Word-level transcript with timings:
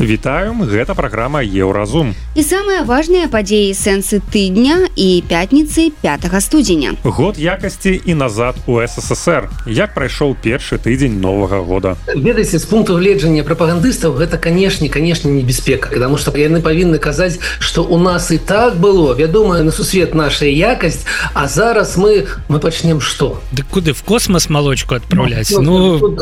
Вітаем 0.00 0.62
гэта 0.62 0.94
праграма 0.94 1.42
еўразум 1.42 2.14
і 2.38 2.42
самыя 2.46 2.86
важныя 2.86 3.26
падзеі 3.26 3.74
сэнсы 3.74 4.22
тыдня 4.30 4.86
і 4.94 5.26
пятніцы 5.26 5.90
5 5.90 6.30
студзеня 6.38 6.94
год 7.02 7.34
якасці 7.34 7.98
і 8.06 8.14
назад 8.14 8.54
у 8.70 8.78
ссср 8.86 9.50
як 9.66 9.98
прайшоў 9.98 10.38
першы 10.38 10.78
тыдзень 10.78 11.18
новага 11.18 11.58
года 11.66 11.96
ведаеце 12.14 12.62
з 12.62 12.66
пункту 12.70 12.94
гледжання 12.94 13.42
прапагандыстаў 13.42 14.14
гэта 14.22 14.38
канешне 14.38 14.86
канешне 14.86 15.34
небяспека 15.34 15.90
потому 15.90 16.14
что 16.14 16.30
яны 16.38 16.62
павінны 16.62 17.02
казаць 17.02 17.42
что 17.58 17.82
у 17.82 17.98
нас 17.98 18.30
і 18.30 18.38
так 18.38 18.78
было 18.78 19.18
вядомая 19.18 19.66
на 19.66 19.74
сусвет 19.74 20.14
наша 20.14 20.46
якасць 20.46 21.02
а 21.34 21.50
зараз 21.50 21.98
мы 21.98 22.30
мы 22.46 22.62
пачнем 22.62 23.00
что 23.00 23.42
Ды 23.50 23.66
куды 23.66 23.98
в 23.98 24.06
космос 24.06 24.48
малочку 24.48 24.94
адпраўляць 24.94 25.50
ну, 25.58 25.98
ну... 25.98 26.14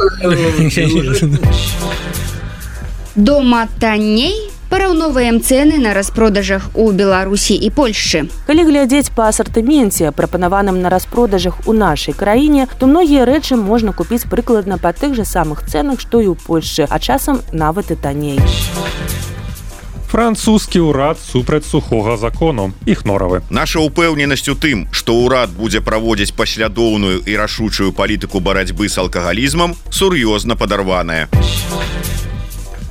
дома 3.17 3.69
танней 3.81 4.51
параўноваем 4.69 5.41
цены 5.41 5.79
на 5.79 5.95
распродажах 5.95 6.69
у 6.75 6.93
беларусі 6.93 7.55
і 7.55 7.71
польшчы. 7.71 8.29
Калі 8.47 8.67
глядзець 8.69 9.15
па 9.15 9.31
асартыменце 9.33 10.13
прапанаваным 10.13 10.83
на 10.83 10.91
распродажах 10.91 11.65
у 11.67 11.73
нашай 11.73 12.15
краіне 12.15 12.69
то 12.79 12.87
многія 12.87 13.25
рэчы 13.25 13.57
можна 13.57 13.93
купіць 13.93 14.29
прыкладна 14.29 14.77
па 14.77 14.93
тых 14.93 15.17
жа 15.17 15.25
самых 15.25 15.65
цэнах 15.65 16.01
што 16.01 16.21
і 16.21 16.35
ў 16.35 16.37
польшчы 16.37 16.85
а 16.91 16.99
часам 16.99 17.41
нават 17.53 17.91
і 17.91 17.97
танней. 17.97 18.41
Французскі 20.13 20.81
ўрад 20.87 21.19
супраць 21.19 21.67
сухога 21.67 22.17
закону 22.17 22.73
іх 22.87 23.05
норавы. 23.09 23.43
Наша 23.51 23.81
упэўненасць 23.81 24.49
у 24.53 24.55
тым 24.55 24.87
што 24.93 25.17
ўрад 25.17 25.51
будзе 25.57 25.81
праводзіць 25.81 26.37
паслядоўную 26.37 27.25
і 27.25 27.33
рашучую 27.37 27.97
палітыку 27.97 28.45
барацьбы 28.45 28.89
з 28.89 28.99
алкагалізмам 28.99 29.75
сур'ёзна 29.91 30.57
падарваная. 30.57 31.29
а 31.33 31.96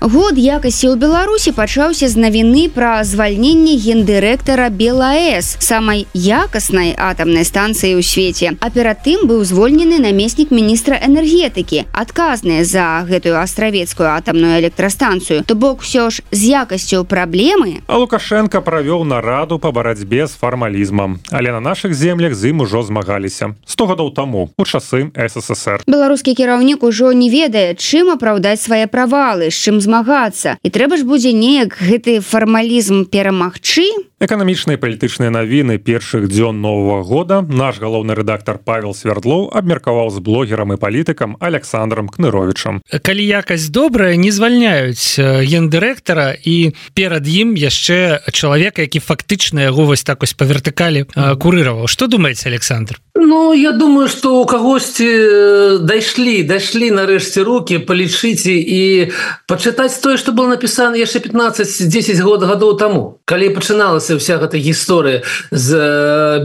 Год 0.00 0.38
якасці 0.38 0.94
ў 0.94 0.96
Беларусі 0.96 1.50
пачаўся 1.50 2.06
з 2.06 2.14
навіны 2.14 2.70
пра 2.70 3.02
звальненне 3.02 3.74
гендырэктара 3.74 4.70
Белаэс, 4.70 5.58
самай 5.58 6.06
якаснай 6.14 6.94
атамнай 6.94 7.42
станцыі 7.42 7.98
ў 7.98 8.06
свеце. 8.06 8.54
А 8.62 8.70
перад 8.70 9.02
тым 9.02 9.26
быў 9.26 9.42
звольнены 9.42 9.98
намеснік 9.98 10.54
міністра 10.54 10.94
энергетыкі, 11.02 11.90
адказная 11.90 12.62
за 12.62 13.02
гэтую 13.10 13.42
астравецкую 13.42 14.06
атамную 14.14 14.62
электрастанцыю. 14.62 15.42
То 15.42 15.58
бок 15.58 15.82
усё 15.82 16.14
ж 16.14 16.22
з 16.30 16.62
якасцю 16.62 17.02
праблемы. 17.02 17.82
А 17.90 17.98
Лукашенко 17.98 18.62
правёў 18.62 19.02
нараду 19.02 19.58
па 19.58 19.74
барацьбе 19.74 20.30
з 20.30 20.38
фармалізмам. 20.38 21.18
Але 21.34 21.50
на 21.50 21.58
нашых 21.58 21.90
землях 21.90 22.38
з 22.38 22.54
ім 22.54 22.62
ужо 22.62 22.86
змагаліся. 22.86 23.58
Сто 23.66 23.90
гадоў 23.90 24.14
таму 24.14 24.54
у 24.54 24.62
часы 24.62 25.10
ССР. 25.10 25.82
Беларускі 25.90 26.38
кіраўнік 26.38 26.86
ужо 26.86 27.10
не 27.10 27.26
ведае, 27.34 27.74
чым 27.74 28.14
апраўдаць 28.14 28.62
свае 28.62 28.86
правалы, 28.86 29.50
з 29.50 29.58
чым 29.58 29.87
змагацца. 29.88 30.60
І 30.60 30.68
трэба 30.68 31.00
ж 31.00 31.08
будзе 31.08 31.32
неяк 31.32 31.80
гэты 31.80 32.20
фармалізм 32.20 33.08
перамагчы 33.08 33.88
эканамічныя 34.20 34.78
палітычныя 34.82 35.30
навіны 35.30 35.78
першых 35.78 36.26
дзён 36.26 36.60
нового 36.60 37.02
года 37.02 37.40
наш 37.46 37.78
галоўны 37.78 38.18
рэдактор 38.18 38.58
павел 38.58 38.94
свердлоў 38.94 39.54
абмеркаваў 39.54 40.10
з 40.10 40.18
блогерам 40.18 40.74
і 40.74 40.76
палітыкам 40.76 41.36
александром 41.38 42.10
кныровичам 42.10 42.82
калі 42.90 43.22
якасць 43.22 43.70
добрая 43.70 44.16
не 44.16 44.34
звальняюць 44.34 45.18
гендырэктара 45.22 46.34
і 46.34 46.74
перад 46.98 47.30
ім 47.30 47.54
яшчэ 47.54 48.26
чалавека 48.32 48.82
які 48.82 48.98
фактычна 48.98 49.70
яго 49.70 49.86
вось 49.86 50.02
так 50.02 50.20
вось 50.20 50.34
па 50.34 50.44
вертыкалі 50.44 51.06
курыраваў. 51.38 51.86
Что 51.86 52.06
думаете 52.06 52.48
александр? 52.48 53.00
Ну 53.14 53.52
я 53.52 53.72
думаю 53.72 54.08
что 54.08 54.40
у 54.40 54.46
кагосьці 54.46 55.78
дайшлі 55.82 56.42
дайшлі 56.42 56.90
нарэшце 56.94 57.42
руки 57.42 57.78
палічыце 57.78 58.54
і 58.54 59.10
пачытаць 59.48 59.98
тое 60.00 60.16
что 60.16 60.32
было 60.32 60.48
написано 60.48 60.94
яшчэ 60.94 61.18
15-10 61.26 62.22
год 62.22 62.42
гадоў 62.42 62.78
тому 62.78 63.18
калі 63.24 63.50
пачыналася 63.50 64.07
вся 64.16 64.38
гэта 64.38 64.56
гісторыя 64.56 65.22
з 65.50 65.68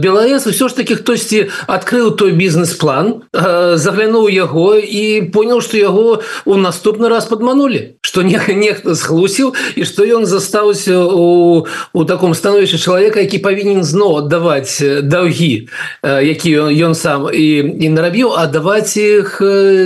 белаэс 0.02 0.44
ўсё 0.44 0.68
ж 0.68 0.72
таки 0.76 0.94
хтосьці 0.98 1.48
адкрыў 1.66 2.18
той 2.18 2.36
бізнес-план 2.36 3.24
заглянуў 3.32 4.28
яго 4.28 4.76
і 4.76 5.30
понял 5.32 5.62
что 5.62 5.78
яго 5.80 6.20
у 6.44 6.54
наступны 6.56 7.08
раз 7.08 7.24
падманули 7.26 7.96
что 8.02 8.22
неха 8.22 8.52
нехта 8.52 8.94
схлусіў 8.94 9.54
і 9.76 9.84
что 9.84 10.04
ён 10.04 10.26
застаўся 10.26 10.98
у 10.98 11.66
у 11.92 12.04
таком 12.04 12.34
становішча 12.34 12.78
чалавека 12.78 13.20
які 13.20 13.38
павінен 13.38 13.84
зноў 13.84 14.26
аддаваць 14.26 14.82
даўгі 15.02 15.68
які 16.02 16.50
ён 16.84 16.94
сам 16.94 17.30
і, 17.32 17.78
і 17.80 17.88
нарабіў 17.88 18.34
аддаваць 18.36 18.96
іх 18.96 19.40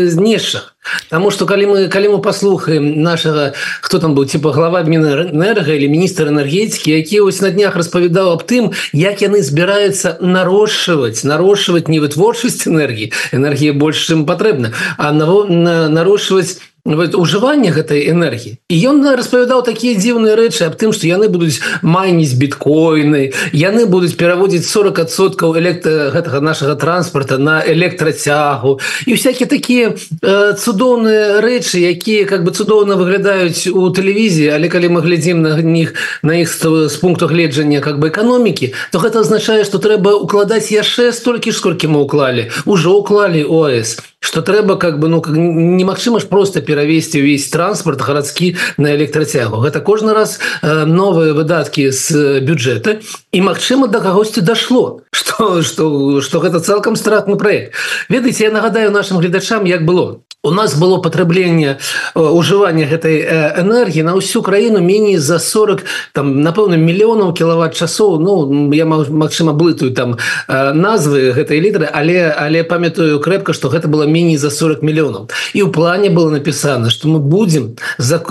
знешах 0.09 0.78
Таму 1.09 1.31
што 1.31 1.45
калі 1.45 1.67
мы 1.67 1.79
калі 1.93 2.09
мы 2.15 2.19
паслухаем 2.23 3.03
нашага 3.03 3.53
хто 3.83 3.99
там 3.99 4.15
быў 4.15 4.25
типа 4.31 4.53
глава 4.53 4.83
мінэнерга 4.83 5.75
или 5.75 5.89
міністр 5.89 6.29
энергетики 6.29 6.91
які 6.91 7.21
вось 7.21 7.41
на 7.41 7.51
днях 7.51 7.77
распавядаў 7.77 8.33
аб 8.39 8.47
тым 8.47 8.73
як 8.93 9.21
яны 9.21 9.43
збіраюцца 9.43 10.17
нарошчваць 10.21 11.25
нарошчваць 11.25 11.89
не 11.89 12.01
вытворчасць 12.01 12.69
энергії 12.71 13.13
энергія 13.33 13.73
больш 13.73 14.07
чым 14.07 14.25
патрэбна 14.25 14.73
а 14.97 15.13
на, 15.13 15.89
нарошчваць 15.89 16.61
ужывання 16.87 17.71
гэтай 17.71 18.09
энергії 18.09 18.59
і 18.69 18.77
ён 18.89 19.05
распавядаў 19.05 19.65
такія 19.65 19.99
дзіўныя 19.99 20.37
рэчы 20.39 20.65
аб 20.65 20.79
тым 20.81 20.93
што 20.97 21.05
яны 21.05 21.29
будуць 21.29 21.61
майніць 21.83 22.39
біткоіны 22.39 23.33
яны 23.53 23.85
будуць 23.87 24.17
пераводзіць 24.17 24.65
40соткаў 24.65 25.59
электро 25.59 26.09
гэтага 26.15 26.41
нашага 26.41 26.75
транспорта 26.81 27.39
на 27.39 27.61
электрацягу 27.61 28.81
і 29.07 29.13
всякие 29.15 29.49
такія 29.49 29.93
э, 30.23 30.55
цудоўныя 30.57 31.41
рэчы 31.45 31.85
якія 31.85 32.25
как 32.25 32.45
бы 32.45 32.57
цудоўна 32.57 32.97
выглядаюць 32.97 33.69
у 33.69 33.91
тэлевізіі 33.93 34.57
але 34.57 34.69
калі 34.73 34.89
мы 34.89 35.05
глядзім 35.05 35.43
на 35.43 35.61
них 35.61 35.95
на 36.23 36.41
іх 36.41 36.49
з 36.49 36.97
пункту 36.97 37.27
гледжання 37.29 37.81
как 37.81 38.01
бы 38.01 38.09
эканомікі 38.09 38.73
то 38.93 38.99
гэта 38.99 39.21
азначае 39.21 39.65
что 39.65 39.79
трэба 39.79 40.17
укладаць 40.17 40.73
яшчэ 40.73 41.13
столькі 41.13 41.53
ж 41.53 41.57
сколькі 41.61 41.93
мы 41.93 42.01
уклалі 42.01 42.49
уже 42.65 42.89
уклалі 42.89 43.45
ОС 43.45 44.01
что 44.21 44.43
трэба 44.43 44.77
как 44.77 44.99
бы 44.99 45.09
ну 45.09 45.21
как 45.21 45.35
немагчыма 45.35 46.21
ж 46.21 46.27
просто 46.27 46.61
перавесці 46.61 47.21
увесь 47.21 47.49
транспорт 47.49 48.01
гарадскі 48.01 48.57
на 48.77 48.95
электрацягу. 48.97 49.63
Гэта 49.63 49.81
кожны 49.81 50.13
раз 50.13 50.41
э, 50.63 50.85
новыя 50.85 51.33
выдаткі 51.33 51.91
з 51.91 52.41
бюджэта 52.41 52.99
і 53.33 53.41
Мачыма 53.41 53.87
да 53.87 54.01
кагосьці 54.01 54.41
дашло 54.41 55.01
что 55.19 55.63
что 55.63 56.21
что 56.21 56.41
гэта 56.41 56.61
цалкам 56.61 56.97
стратны 56.97 57.37
проект 57.37 57.75
ведаеце 58.09 58.45
я 58.45 58.51
нагадаю 58.51 58.91
нашим 58.91 59.19
гледачам 59.19 59.65
як 59.65 59.85
было. 59.85 60.21
У 60.45 60.51
нас 60.51 60.79
было 60.79 60.99
патрабленне 61.03 61.79
ужывання 62.15 62.87
гэтай 62.87 63.27
энергії 63.59 64.07
на 64.07 64.15
ўсю 64.15 64.39
краіну 64.43 64.79
меней 64.79 65.19
за 65.19 65.43
40 65.43 65.83
там 66.15 66.47
напэўна 66.47 66.79
мільёнаў 66.79 67.35
кіловат 67.35 67.75
часоў 67.75 68.23
Ну 68.23 68.71
я 68.73 68.87
Мачыма 68.87 69.53
блытаю 69.53 69.91
там 69.91 70.15
назвы 70.47 71.35
гэтай 71.35 71.59
літры 71.59 71.91
але 71.91 72.31
але 72.31 72.63
памятаю 72.63 73.19
крэпка 73.19 73.53
что 73.53 73.69
гэта 73.69 73.91
было 73.91 74.07
меней 74.07 74.39
за 74.39 74.51
40 74.51 74.79
мільёнаў. 74.83 75.27
І 75.59 75.67
ў 75.67 75.75
плане 75.75 76.11
было 76.11 76.31
написано 76.31 76.91
что 76.91 77.09
мы 77.09 77.19
будем 77.19 77.75
за 77.99 78.23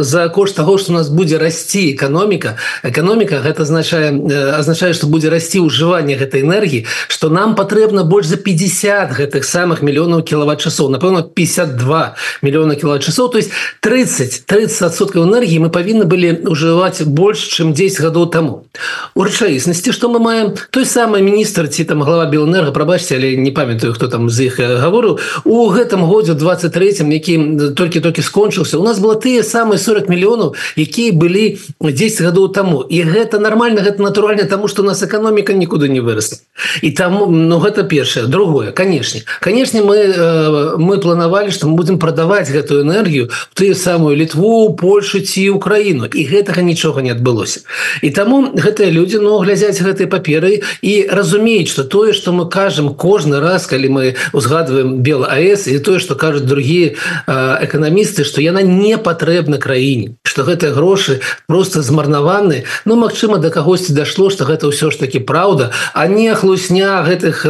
за 0.00 0.28
кошт 0.28 0.56
того 0.56 0.78
что 0.78 0.92
у 0.92 0.96
нас 0.96 1.10
будзе 1.10 1.36
расці 1.36 1.92
эканоміка. 1.92 2.56
Эканоміка 2.82 3.44
гэта 3.44 3.68
означае 3.68 4.16
означае 4.56 4.94
что 4.94 5.06
будзе 5.06 5.28
расці 5.28 5.60
ўжыванне 5.60 6.16
гэтай 6.16 6.29
энергії 6.38 6.86
что 7.08 7.28
нам 7.28 7.54
патрэбна 7.54 8.04
больш 8.04 8.26
за 8.26 8.36
50 8.36 9.10
гэтых 9.10 9.42
самых 9.42 9.82
мільёнаў 9.82 10.22
кіловат 10.22 10.60
часоў 10.60 10.90
напэўна 10.90 11.22
50 11.22 11.80
52 11.80 12.14
миллиона 12.42 12.76
киловатт-часов. 12.76 13.30
То 13.30 13.38
есть 13.38 13.50
30 13.80 14.44
30соткаў 14.46 15.24
энергии 15.24 15.58
мы 15.58 15.70
павінны 15.70 16.04
былі 16.04 16.46
ужываць 16.46 17.02
больш 17.02 17.48
чым 17.48 17.72
10 17.72 18.00
гадоў 18.00 18.30
тому. 18.30 18.64
У 19.14 19.24
рэчаіснасці 19.24 19.92
что 19.92 20.08
мы 20.08 20.18
маем? 20.18 20.54
Той 20.70 20.84
самый 20.84 21.22
міністр 21.22 21.68
ці 21.68 21.84
там 21.84 22.02
глава 22.02 22.26
белэнерго 22.26 22.72
прабачьте 22.72 23.16
але 23.16 23.36
не 23.36 23.50
памятаю 23.50 23.92
хто 23.92 24.08
там 24.08 24.30
з 24.30 24.46
іх 24.46 24.60
гавору 24.60 25.18
у 25.44 25.68
гэтым 25.70 26.04
годзе 26.04 26.34
23 26.34 27.06
які 27.10 27.34
толькі-толькі 27.76 28.22
скончыўся 28.22 28.78
у 28.78 28.84
нас 28.84 28.98
было 28.98 29.14
тыя 29.14 29.42
самыя 29.42 29.78
40 29.78 30.08
мільёнаў 30.08 30.54
якія 30.76 31.12
былі 31.12 31.58
10 31.80 32.20
гадоў 32.20 32.52
тому. 32.52 32.82
І 32.88 33.02
гэта 33.02 33.38
нормально 33.38 33.82
гэта 33.82 34.02
натуральна 34.02 34.44
тому 34.44 34.68
что 34.68 34.82
нас 34.82 35.02
эканоміка 35.02 35.52
нікуды 35.52 35.88
не 35.88 36.00
верасня 36.10 36.42
і 36.82 36.90
там 36.90 37.48
ну 37.48 37.58
гэта 37.58 37.84
першае 37.84 38.26
другое. 38.26 38.72
Канешне 38.72 39.22
канешне 39.40 39.82
мы 39.82 39.96
э, 39.96 40.76
мы 40.76 40.98
планавалі 40.98 41.50
что 41.50 41.68
мы 41.68 41.76
будем 41.76 41.98
прадаваць 41.98 42.50
гэтую 42.50 42.82
энергію 42.82 43.30
тыя 43.54 43.74
самую 43.74 44.16
літву 44.16 44.74
Польшу 44.74 45.20
ці 45.20 45.48
Украіну 45.50 46.06
і 46.06 46.22
гэтага 46.26 46.62
нічога 46.62 47.02
не 47.02 47.12
адбылося 47.12 47.60
і 48.02 48.10
таму 48.10 48.52
гэтыя 48.54 48.90
людзі 48.90 49.18
но 49.18 49.38
ну, 49.38 49.44
глядзяць 49.44 49.80
гэтай 49.80 50.06
паперы 50.06 50.62
і 50.82 50.94
разумеюць 51.10 51.70
что 51.70 51.84
тое 51.84 52.12
что 52.12 52.32
мы 52.32 52.48
кажам 52.48 52.94
кожны 52.94 53.40
раз 53.40 53.66
калі 53.66 53.88
мы 53.88 54.04
узгадываем 54.32 55.02
бел 55.02 55.24
АС 55.24 55.66
і 55.66 55.78
тое 55.78 55.98
что 55.98 56.14
кажуць 56.14 56.44
другие 56.44 56.96
эканамісты 57.26 58.24
что 58.24 58.42
яна 58.42 58.62
не 58.62 58.98
патрэбна 58.98 59.58
краіне 59.58 60.16
что 60.22 60.42
гэтыя 60.42 60.72
грошы 60.72 61.20
просто 61.46 61.82
змарнаваны 61.82 62.64
Ну 62.84 62.96
Мачыма 62.96 63.38
до 63.38 63.50
кагосьці 63.50 63.92
дашло 63.92 64.30
что 64.30 64.44
гэта 64.44 64.68
ўсё 64.68 64.90
ж 64.90 64.98
таки 64.98 65.18
праўда 65.18 65.70
не 66.06 66.34
хлусня 66.34 67.02
гэтых 67.02 67.46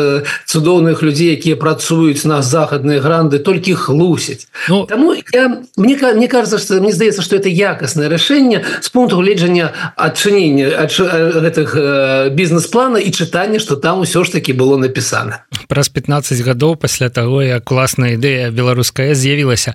цудоўных 0.46 1.02
людзей 1.02 1.32
якія 1.36 1.56
працуюць 1.56 2.24
на 2.24 2.42
захадныя 2.42 3.00
гранды 3.00 3.38
толькі 3.38 3.74
хлусяць. 3.74 4.48
Ну, 4.68 4.86
Таму 4.86 5.14
я, 5.32 5.62
мне 5.76 5.96
мне 5.96 6.28
кажется 6.28 6.58
что 6.58 6.80
мне 6.80 6.92
здаецца 6.92 7.22
что 7.22 7.36
это 7.36 7.48
якаснае 7.48 8.08
рашэнне 8.08 8.64
с 8.80 8.88
пункту 8.88 9.16
гледжання 9.16 9.72
адчынення 9.96 10.74
ад 10.78 10.90
гэтых 10.90 12.30
бізнес-плана 12.34 12.98
і 12.98 13.10
чытання 13.10 13.58
что 13.58 13.76
там 13.76 14.00
усё 14.00 14.24
ж 14.24 14.32
таки 14.32 14.52
было 14.52 14.76
написано 14.76 15.44
праз 15.70 15.88
15 15.88 16.40
гадоў 16.42 16.76
пасля 16.76 17.08
того 17.08 17.42
як 17.42 17.64
класная 17.64 18.18
ідэя 18.18 18.50
беларуская 18.50 19.14
з'явілася. 19.14 19.74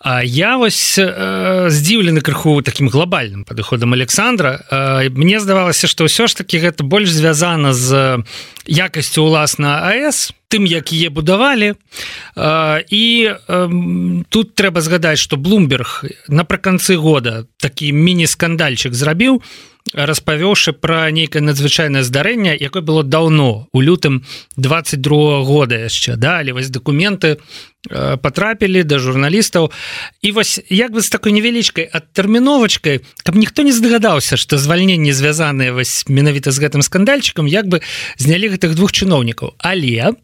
А 0.00 0.24
я 0.24 0.56
вось 0.56 0.96
э, 0.98 1.68
здзіўлены 1.68 2.24
крыху 2.24 2.62
таким 2.62 2.88
глобальным 2.88 3.44
падыходам 3.44 3.92
Александра. 3.92 4.64
Э, 4.70 5.10
мне 5.10 5.40
здавалася 5.40 5.86
что 5.86 6.08
ўсё 6.08 6.26
ж 6.26 6.34
таки 6.34 6.56
гэта 6.58 6.82
больш 6.82 7.12
звязана 7.12 7.76
з 7.76 8.13
якасцю 8.66 9.24
уласна 9.24 9.82
АС 9.90 10.32
тым 10.48 10.70
якія 10.70 11.10
будавалі. 11.10 11.74
І 12.90 13.04
тут 14.30 14.54
трэба 14.54 14.80
згадаць 14.80 15.18
что 15.18 15.36
блумберг 15.36 16.04
напрыканцы 16.28 16.94
года 16.94 17.46
такі 17.58 17.90
міні-скандальчык 17.90 18.94
зрабіў 18.94 19.42
распавёўшы 19.92 20.72
пра 20.72 21.12
нейкае 21.12 21.44
надзвычайнае 21.44 22.02
здарэнне 22.02 22.56
якое 22.56 22.80
было 22.80 23.04
даўно 23.04 23.68
у 23.72 23.80
лютым 23.84 24.24
22 24.56 25.44
года 25.44 25.76
яшчэ 25.76 26.16
далі 26.16 26.56
вось 26.56 26.72
дакументы 26.72 27.36
потрапілі 28.22 28.80
да 28.82 28.98
журналістаў. 28.98 29.68
І 30.22 30.32
вось 30.32 30.60
як 30.72 30.92
бы 30.92 31.04
з 31.04 31.12
такой 31.12 31.36
невялічкай 31.36 31.84
адтэрміновачкай 31.84 33.04
каб 33.22 33.36
ніхто 33.36 33.62
не 33.62 33.72
здагадаўся 33.72 34.36
что 34.40 34.56
звальненне 34.56 35.12
звязаныя 35.12 35.72
вось 35.72 36.08
менавіта 36.08 36.50
з 36.50 36.64
гэтым 36.64 36.80
скандальчыкам 36.80 37.44
як 37.44 37.68
бы 37.68 37.84
знялі 38.16 38.56
гэтых 38.56 38.74
двух 38.74 38.92
чыноўнікаў. 38.92 39.52
Але 39.58 40.16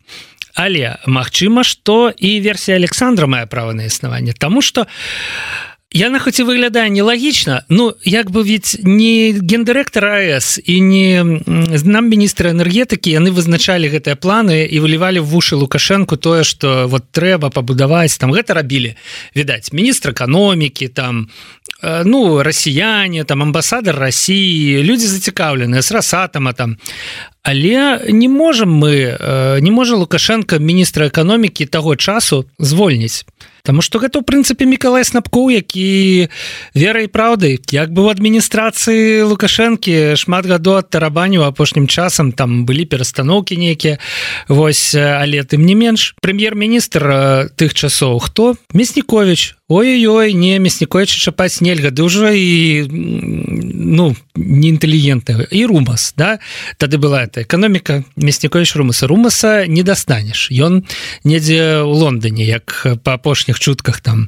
але 0.55 0.97
Мачыма 1.07 1.65
что 1.65 2.11
і 2.17 2.41
версія 2.41 2.77
Александра 2.81 3.27
мае 3.27 3.47
права 3.47 3.77
на 3.77 3.85
існаванне 3.85 4.33
тому 4.33 4.62
что 4.62 4.89
у 4.89 5.80
Яна 5.91 6.21
хоць 6.23 6.39
і 6.39 6.47
выглядае 6.47 6.87
нелагічна 6.87 7.67
Ну 7.69 7.95
як 8.07 8.31
бы 8.31 8.47
ведь 8.47 8.79
не 8.87 9.35
гендырэктор 9.35 10.05
АС 10.07 10.61
і 10.63 10.81
не 10.81 11.43
нам 11.83 12.07
міністры 12.07 12.55
энергетыкі 12.55 13.11
яны 13.11 13.35
вызначалі 13.35 13.91
гэтыя 13.91 14.15
планы 14.15 14.71
і 14.71 14.79
вылівалі 14.79 15.19
в 15.19 15.27
вушы 15.27 15.59
лукашэнку 15.59 16.15
тое 16.15 16.47
что 16.47 16.87
вот 16.87 17.11
трэба 17.11 17.51
пабудаваць 17.51 18.19
там 18.23 18.31
гэта 18.31 18.55
рабілі. 18.55 18.95
Відаць 19.35 19.73
міністр 19.73 20.15
эканомікі 20.15 20.95
там 20.95 21.27
э, 21.83 22.03
ну 22.07 22.43
расіяне 22.43 23.25
там 23.25 23.43
амбасадар 23.43 23.99
Росіі 23.99 24.87
людзі 24.87 25.11
зацікаўленыя 25.11 25.83
с 25.83 25.91
расатама 25.91 26.53
там. 26.53 26.79
Але 27.43 27.99
не 28.07 28.29
можем 28.29 28.71
мы 28.71 29.19
э, 29.19 29.59
не 29.61 29.71
можа 29.71 29.97
лукашенко 29.97 30.63
міністра 30.63 31.11
эканомікі 31.11 31.67
таго 31.67 31.97
часу 31.97 32.47
звольніць 32.59 33.27
Таму 33.62 33.85
што 33.85 34.01
гэта 34.01 34.21
ў 34.21 34.27
прынцыпе 34.27 34.65
Миколай 34.65 35.05
снапкоў 35.05 35.53
які 35.53 36.29
верай 36.75 37.07
праўдай. 37.07 37.61
Як 37.71 37.93
бы 37.93 38.09
у 38.09 38.11
адміністрацыі 38.11 39.29
лукашэнкі 39.29 40.17
шмат 40.17 40.49
гадоў 40.49 40.81
ад 40.81 40.91
тарабаню 40.91 41.45
апошнім 41.45 41.87
часам 41.87 42.33
там 42.33 42.65
былі 42.65 42.89
перастаноўкі 42.89 43.61
нейкія. 43.61 44.01
Вось 44.49 44.97
але 44.97 45.45
тым 45.45 45.69
не 45.69 45.77
менш 45.77 46.17
прэм'ер-міністр 46.25 47.53
тых 47.55 47.77
часоў 47.77 48.19
хто? 48.19 48.57
Мяснікович 48.73 49.60
ой-ой 49.71 50.35
не 50.35 50.59
мяснікович 50.59 51.15
чапаць 51.15 51.63
нельга. 51.63 51.95
Дужа 51.95 52.35
і 52.35 52.91
ну 52.91 54.17
неінтэлігентна 54.35 55.47
і 55.51 55.63
румас 55.71 56.13
да? 56.19 56.43
Тады 56.77 56.99
была 56.99 57.23
эта 57.23 57.47
эканоміка 57.47 58.03
мяснікович 58.17 58.75
румаса. 58.75 59.07
Румаса 59.07 59.67
не 59.71 59.87
дастанеш 59.87 60.51
ён 60.51 60.83
недзе 61.23 61.87
ў 61.87 61.95
Лондоне 61.95 62.45
як 62.51 62.99
па 63.07 63.15
апошніх 63.15 63.63
чутках 63.63 64.03
там 64.03 64.27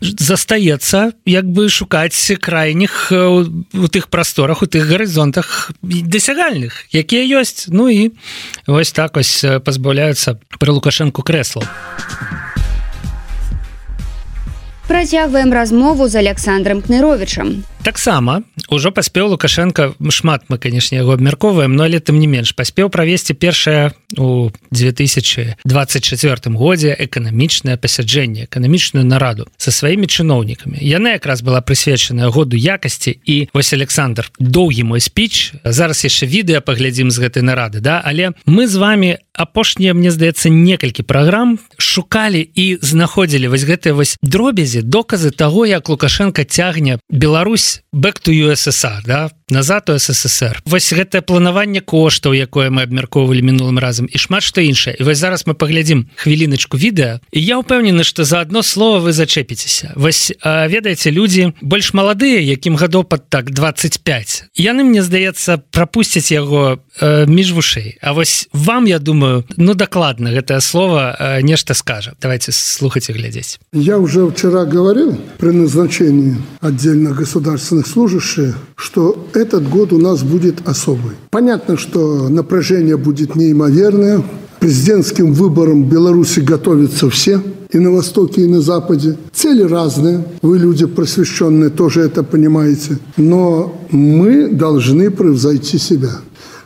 застаецца 0.00 1.10
як 1.26 1.44
бы 1.50 1.66
шукаць 1.68 2.16
крайніх 2.38 3.10
у 3.10 3.86
тых 3.90 4.08
прасторах 4.14 4.62
у 4.62 4.70
тых 4.70 4.86
гарызонтах 4.86 5.74
дасягальных 5.82 6.86
якія 6.94 7.42
ёсць. 7.42 7.66
Ну 7.66 7.90
і 7.90 8.14
вось 8.70 8.94
так 8.94 9.18
ось 9.18 9.42
пазбаўляюцца 9.42 10.38
пры 10.62 10.70
лукашэнку 10.70 11.26
крэслаў 11.26 11.66
Працягваем 14.94 15.52
размову 15.52 16.08
з 16.08 16.14
Александром 16.14 16.80
кныровичам 16.80 17.64
таксама 17.84 18.42
ужо 18.68 18.90
паспеў 18.90 19.36
лукашенко 19.36 19.92
шмат 20.10 20.48
мы 20.48 20.58
канешне 20.58 20.98
яго 20.98 21.14
абмяркоўваем 21.14 21.76
но 21.76 21.84
але 21.84 22.00
тым 22.00 22.18
не 22.18 22.26
менш 22.26 22.56
паспеў 22.56 22.88
правесці 22.88 23.36
першае 23.36 23.92
у 24.16 24.50
2024 24.70 26.56
годзе 26.56 26.96
эканамічнае 26.98 27.76
пасяджэнне 27.76 28.48
эканамічную 28.48 29.04
нараду 29.04 29.46
со 29.56 29.70
сваімі 29.70 30.06
чыноўнікамі. 30.06 30.78
Яна 30.80 31.18
якраз 31.18 31.42
была 31.42 31.60
прысвечаная 31.60 32.30
году 32.30 32.56
якасці 32.56 33.18
і 33.24 33.48
вось 33.52 33.72
Александр 33.72 34.30
доўгі 34.38 34.84
мой 34.84 35.00
спіч. 35.00 35.52
Зараз 35.64 36.04
яшчэ 36.04 36.26
відэа 36.26 36.60
паглядзім 36.60 37.10
з 37.10 37.18
гэтай 37.18 37.42
нарады 37.42 37.80
да? 37.80 38.00
Але 38.04 38.32
мы 38.46 38.66
з 38.66 38.76
вами 38.76 39.18
апошнія 39.34 39.94
мне 39.94 40.10
здаецца 40.10 40.48
некалькі 40.48 41.02
праграм 41.02 41.58
шукалі 41.76 42.40
і 42.54 42.78
знаходзілі 42.80 43.50
вось 43.50 43.66
гэтыя 43.66 43.94
вось 43.94 44.16
дробязі 44.22 44.82
доказы 44.82 45.30
того 45.30 45.66
як 45.66 45.88
лукашенко 45.88 46.44
цягне 46.44 46.98
Беларусь 47.10 47.73
back 47.96 48.14
to 48.22 48.30
USSR 48.32 49.02
да 49.06 49.30
назад 49.50 49.90
у 49.90 49.98
ССР 49.98 50.62
вось 50.64 50.92
гэтае 50.92 51.20
планаванне 51.20 51.80
коштаў 51.80 52.32
якое 52.32 52.70
мы 52.72 52.88
абмяркоўвалі 52.88 53.44
мінулым 53.44 53.78
разам 53.78 54.08
і 54.08 54.16
шмат 54.16 54.42
што 54.42 54.64
іншае. 54.64 54.96
Вось 55.00 55.18
зараз 55.18 55.44
мы 55.46 55.52
паглядзім 55.52 56.08
хвіліначку 56.16 56.80
відэа 56.80 57.20
і 57.28 57.40
я 57.40 57.60
ўпэўнены 57.60 58.04
што 58.04 58.24
за 58.24 58.40
одно 58.40 58.62
слово 58.62 59.04
вы 59.04 59.12
зачэпіцеся. 59.12 59.92
Вось 59.96 60.32
ведаеце 60.44 61.10
людзі 61.10 61.52
больш 61.60 61.92
маладыя 61.92 62.40
якім 62.40 62.80
гадоў 62.80 63.04
пад 63.04 63.28
так 63.28 63.52
25 63.52 64.56
яны 64.56 64.84
мне 64.84 65.02
здаецца 65.04 65.60
прапусцяць 65.70 66.32
яго 66.32 66.80
э, 67.00 67.26
між 67.28 67.52
вушэй. 67.52 67.98
А 68.00 68.12
вось 68.16 68.48
вам 68.52 68.84
я 68.88 68.98
думаю 68.98 69.44
ну 69.56 69.74
дакладна 69.74 70.32
гэтае 70.32 70.60
слово 70.60 71.16
э, 71.18 71.42
нешта 71.42 71.74
скажа. 71.74 72.16
Давайте 72.20 72.52
слухаць 72.52 73.10
і 73.10 73.12
глядзець. 73.12 73.60
Я 73.72 73.98
уже 73.98 74.24
вчера 74.24 74.64
говорил 74.64 75.20
при 75.36 75.52
назначении 75.52 76.36
отдельно 76.60 77.10
государственных 77.12 77.86
служащих 77.86 78.56
что 78.76 79.12
этот 79.36 79.68
год 79.68 79.92
у 79.92 79.98
нас 79.98 80.22
будет 80.22 80.66
особый. 80.66 81.12
Понятно, 81.30 81.76
что 81.76 82.28
напряжение 82.28 82.96
будет 82.96 83.36
неимоверное. 83.36 84.22
Президентским 84.60 85.32
выборам 85.32 85.84
Беларуси 85.84 86.40
готовятся 86.40 87.10
все, 87.10 87.42
и 87.70 87.78
на 87.78 87.90
Востоке, 87.90 88.42
и 88.42 88.46
на 88.46 88.60
Западе. 88.60 89.16
Цели 89.32 89.62
разные, 89.62 90.24
вы 90.42 90.58
люди 90.58 90.86
просвещенные 90.86 91.70
тоже 91.70 92.00
это 92.02 92.22
понимаете. 92.22 92.98
Но 93.16 93.78
мы 93.90 94.48
должны 94.48 95.10
превзойти 95.10 95.78
себя. 95.78 96.12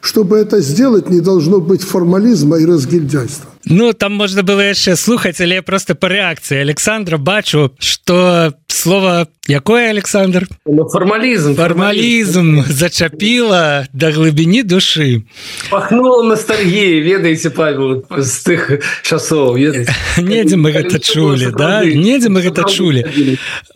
Чтобы 0.01 0.37
это 0.37 0.61
сделать, 0.61 1.11
не 1.11 1.21
должно 1.21 1.61
быть 1.61 1.83
формализма 1.83 2.59
и 2.59 2.67
разгильдяйства. 2.67 3.51
Ну 3.71 3.93
там 3.93 4.15
можна 4.15 4.43
было 4.43 4.61
яшчэ 4.65 4.97
слухаць 4.97 5.41
але 5.41 5.61
просто 5.63 5.95
по 5.95 6.09
реакцыі 6.09 6.61
Александра 6.61 7.19
бачу 7.19 7.73
что 7.79 8.55
слово 8.69 9.29
якое 9.49 9.91
Александр? 9.91 10.49
Ну, 10.67 10.89
формалізм 10.89 11.55
формалізм 11.55 12.63
зачапіла 12.69 13.87
до 13.93 14.07
глыбіні 14.07 14.63
душы 14.63 15.23
пахнула 15.71 16.25
ностальгіі 16.25 17.03
ведаеце 17.03 17.51
Павел 17.51 18.05
з 18.17 18.33
тых 18.49 18.81
часоў 19.03 19.61
недзе 20.17 20.57
мы 20.57 20.73
гэта 20.73 20.97
чулі 20.99 21.53
да? 21.53 21.85
недзе 21.85 22.33
мы 22.33 22.41
гэта 22.41 22.65
чулі 22.65 23.05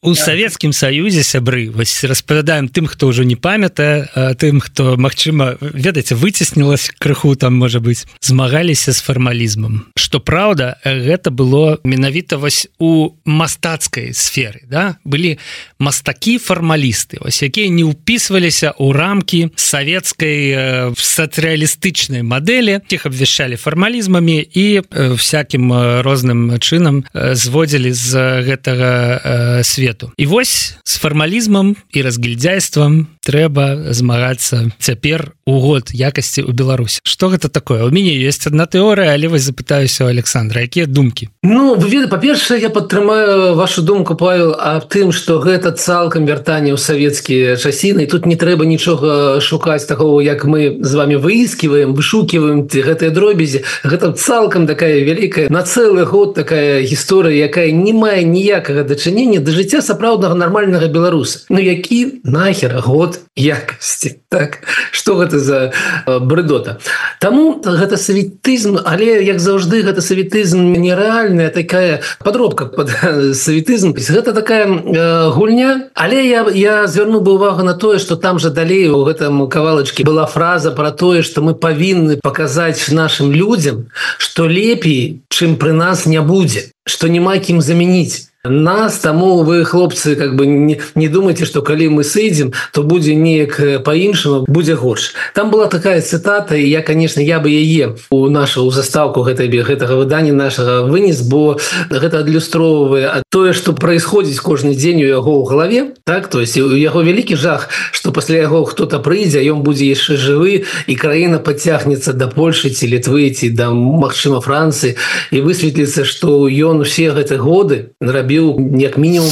у 0.01 0.15
савецкім 0.15 0.73
саюзе 0.73 1.23
сябры 1.23 1.69
вось 1.69 2.05
распавядаем 2.05 2.69
тым 2.69 2.89
хто 2.89 3.13
ўжо 3.13 3.25
не 3.29 3.37
памятае 3.37 4.09
тым 4.41 4.61
хто 4.61 4.97
Мачыма 4.97 5.57
ведаеце 5.61 6.15
выцеснілась 6.15 6.93
крыху 6.99 7.37
там 7.37 7.61
можа 7.61 7.81
быть 7.81 8.07
змагаліся 8.21 8.93
з 8.93 9.01
фармалізмам 9.01 9.82
фармалізмам 9.83 9.93
что 10.13 10.21
праўда 10.21 10.77
гэта 10.85 11.31
было 11.31 11.79
менавіта 11.85 12.37
вось 12.37 12.69
у 12.79 13.17
мастацкай 13.25 14.13
сферы 14.13 14.61
да? 14.69 14.97
Былі 15.05 15.39
мастакі 15.79 16.39
фармалісты 16.39 17.19
вось 17.21 17.43
якія 17.43 17.69
не 17.69 17.85
ўпісваліся 17.85 18.77
ў 18.77 18.93
рамкі 18.93 19.41
савецкай 19.57 20.37
э, 20.53 20.93
сацыялістычнай 20.97 22.23
мадэлі 22.23 22.81
тех 22.89 23.07
абвяшчалі 23.07 23.57
фармалізмамі 23.57 24.37
і 24.43 24.67
э, 24.83 25.15
всякім 25.15 25.73
э, 25.73 26.03
розным 26.03 26.59
чынам 26.59 27.05
э, 27.15 27.35
зводзілі 27.35 27.93
з 27.93 28.43
гэтага 28.43 28.93
э, 29.25 29.65
свету. 29.65 30.13
І 30.17 30.27
вось 30.27 30.77
с 30.85 30.99
фармалізмам 30.99 31.77
і 31.93 32.03
разгільдзяйствам 32.03 33.07
трэба 33.23 33.95
змагацца 33.95 34.71
цяпер 34.79 35.33
у 35.47 35.59
год 35.59 35.91
якасці 35.95 36.43
ў 36.43 36.53
Беларусь 36.53 37.01
что 37.03 37.29
гэта 37.29 37.49
такое? 37.49 37.85
У 37.85 37.91
мяне 37.91 38.15
есть 38.15 38.47
одна 38.47 38.67
тэорыя 38.67 39.15
але 39.15 39.29
вось 39.29 39.47
запытаюся 39.47 40.05
у 40.05 40.09
Александра 40.09 40.63
якія 40.63 40.87
думкі? 40.87 41.29
Ну 41.43 41.75
веда 41.79 42.09
па-першае 42.09 42.61
я 42.61 42.71
падтрымаю 42.71 43.55
вашу 43.55 43.83
думку 43.83 44.15
павел 44.15 44.55
аб 44.59 44.89
тым 44.91 45.13
что 45.13 45.39
гэта 45.39 45.73
цалкам 45.73 46.27
вяртанне 46.27 46.75
ў 46.75 46.79
савецкія 46.79 47.57
часіны 47.57 48.07
тут 48.07 48.27
не 48.27 48.35
трэба 48.35 48.67
нічога 48.67 49.41
шукаць 49.41 49.87
такого 49.87 50.21
як 50.23 50.45
мы 50.45 50.79
з 50.83 50.93
вами 50.95 51.15
выискиваем 51.15 51.95
вышукиваем 51.95 52.67
гэтыя 52.67 53.11
дробязі. 53.11 53.63
Гэта 53.85 54.13
цалкам 54.13 54.67
такая 54.67 55.05
вялікая 55.05 55.49
на 55.49 55.63
цэлы 55.63 56.05
год 56.05 56.35
такая 56.35 56.83
гісторыя 56.83 57.47
якая 57.47 57.71
не 57.71 57.93
мае 57.93 58.25
ніякага 58.25 58.83
дачынення 58.83 59.41
да 59.41 59.53
жыцця 59.53 59.83
сапраўднага 59.83 60.35
нармальнага 60.35 60.89
беларуса. 60.89 61.47
Ну 61.49 61.61
які 61.61 62.23
нахер 62.25 62.81
год 62.81 63.12
якасці 63.37 64.21
так? 64.29 64.65
Что 64.91 65.17
гэта 65.17 65.39
за 65.39 65.73
брэдота 66.07 66.79
Таму 67.21 67.61
гэта 67.65 67.97
савітызм 67.97 68.79
але 68.85 69.23
як 69.25 69.41
заўжды 69.41 69.83
гэта 69.83 70.01
савітызм 70.01 70.73
нереальная 70.73 71.51
такая 71.51 72.03
подробка 72.25 72.67
под 72.67 72.91
савітызм. 73.35 73.95
Гэта 73.95 74.33
такая 74.33 74.67
э, 74.67 75.31
гульня. 75.31 75.91
Але 75.95 76.27
я 76.27 76.47
я 76.55 76.87
звярну 76.87 77.21
бы 77.21 77.33
увагу 77.33 77.63
на 77.63 77.75
тое 77.75 77.99
что 77.99 78.17
там 78.17 78.39
же 78.39 78.51
далей 78.51 78.89
у 78.89 79.05
гэтым 79.05 79.49
кавалачке 79.49 80.05
была 80.05 80.27
фраза 80.27 80.71
про 80.71 80.91
тое 80.91 81.23
что 81.23 81.43
мы 81.43 81.55
павінны 81.55 82.17
показать 82.17 82.85
нашим 82.89 83.33
людям 83.33 83.89
что 84.19 84.47
лепей 84.47 85.23
чым 85.29 85.57
пры 85.57 85.73
нас 85.73 86.07
не 86.07 86.21
будзе 86.21 86.73
что 86.87 87.09
няма 87.09 87.39
кім 87.39 87.61
заменить 87.61 88.32
нас 88.45 88.99
таму 88.99 89.45
вы 89.45 89.65
хлопцы 89.65 90.17
как 90.17 90.35
бы 90.35 90.47
не, 90.47 90.81
не 90.97 91.07
думайте 91.07 91.45
что 91.45 91.63
калі 91.63 91.91
мы 91.91 92.03
сыдзем 92.03 92.53
то 92.73 92.83
будзе 92.83 93.15
неяк 93.15 93.85
по-іншаму 93.85 94.47
будзе 94.49 94.75
горш. 94.75 95.13
Там 95.33 95.53
была 95.53 95.69
такая 95.69 96.01
цитата 96.01 96.57
я 96.57 96.83
конечно 96.83 97.21
я 97.21 97.39
бы 97.39 97.51
яе 97.51 97.95
у 98.11 98.27
нашу 98.27 98.69
заставку 98.73 99.23
гэтай 99.23 99.47
гэтага 99.47 99.95
выдання 99.95 100.33
нашага 100.33 100.83
вынес 100.83 101.23
бо 101.23 101.57
гэта 101.89 102.27
адлюстроўвае 102.27 103.23
тое 103.31 103.53
что 103.53 103.75
происходзіць 103.75 104.41
кожны 104.41 104.75
дзень 104.75 105.05
у 105.05 105.07
яго 105.07 105.39
ў 105.39 105.49
галаве 105.49 105.95
так? 106.03 106.27
То 106.27 106.41
есть 106.41 106.59
у 106.59 106.75
яго 106.75 107.03
вялікі 107.03 107.37
жах 107.37 107.69
что 107.93 108.11
пасля 108.11 108.43
яго 108.43 108.65
кто-то 108.65 108.99
прыйдзе 108.99 109.39
ён 109.47 109.63
будзе 109.63 109.87
яшчэ 109.87 110.19
жывы 110.19 110.67
і 110.91 110.95
краіна 110.97 111.39
подцягнецца 111.39 112.13
до 112.13 112.27
да 112.27 112.35
Польшы 112.35 112.75
ці 112.75 112.91
літвы 112.91 113.31
ці 113.31 113.55
да 113.55 113.71
Мачыма 113.71 114.43
Францыі 114.43 114.99
і 115.31 115.47
высветліцца 115.47 116.03
что 116.03 116.51
ён 116.51 116.83
усе 116.83 117.15
гэты 117.15 117.39
годы 117.39 117.95
нарабіў 118.03 118.32
рабіў 118.33 118.81
як 118.81 118.97
мінімум 118.99 119.29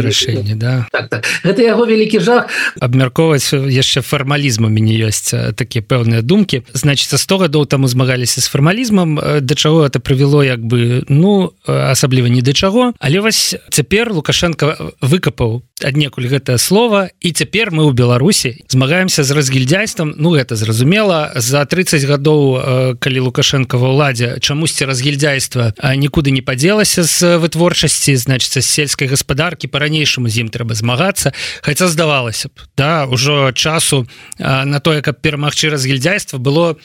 рашэнне 0.00 0.54
да. 0.56 0.86
Так, 0.92 1.08
так. 1.08 1.24
гэта 1.44 1.62
яго 1.62 1.84
вялікі 1.86 2.20
жах. 2.20 2.48
Абмяркоўваць 2.80 3.52
яшчэ 3.52 4.00
фармалізму 4.00 4.68
мяне 4.68 4.96
ёсць 5.04 5.32
такія 5.56 5.84
пэўныя 5.84 6.22
думкі. 6.22 6.62
Значится 6.72 7.18
100 7.18 7.48
гадоў 7.48 7.66
таму 7.66 7.88
змагаліся 7.88 8.40
з 8.40 8.48
фармалізмам. 8.48 9.40
Да 9.40 9.54
чаго 9.54 9.84
это 9.84 10.00
прывяло 10.00 10.42
як 10.42 10.60
бы 10.60 11.04
ну 11.08 11.52
асабліва 11.66 12.28
не 12.28 12.42
да 12.42 12.52
чаго. 12.52 12.92
Але 12.98 13.20
вось 13.20 13.56
цяпер 13.70 14.12
лукашенко 14.12 14.94
выкапаў 15.00 15.62
аднекуль 15.84 16.28
гэтае 16.28 16.58
слово 16.58 17.08
і 17.20 17.32
цяпер 17.32 17.72
мы 17.72 17.88
ў 17.88 17.92
беларусі 17.92 18.56
змагаемся 18.68 19.24
з 19.24 19.30
разгільдзяйствам. 19.32 20.14
Ну 20.16 20.36
гэта 20.36 20.56
зразумела. 20.56 21.32
За 21.36 21.64
30 21.64 22.04
гадоў 22.04 22.96
калі 23.00 23.18
лукашенко 23.28 23.76
ва 23.76 23.92
ўладзе 23.92 24.40
чамусьці 24.40 24.84
разгільдзяйства 24.84 25.72
нікуды 25.96 26.30
не 26.30 26.42
падзелася 26.44 27.04
з 27.04 27.36
вытворчасці 27.40 28.16
значится 28.30 28.62
сельскай 28.62 29.10
гаспадаркі 29.10 29.66
по-ранейшаму 29.66 30.30
з 30.30 30.46
ім 30.46 30.54
трэба 30.54 30.78
змагацца. 30.78 31.34
Хаця 31.66 31.90
здавалася 31.90 32.46
б 32.54 32.62
да 32.78 33.10
ўжо 33.10 33.50
часу 33.50 34.06
на 34.38 34.78
тое 34.78 35.02
каб 35.02 35.18
перамагчы 35.18 35.66
разгільдзяйства 35.66 36.38
было 36.38 36.78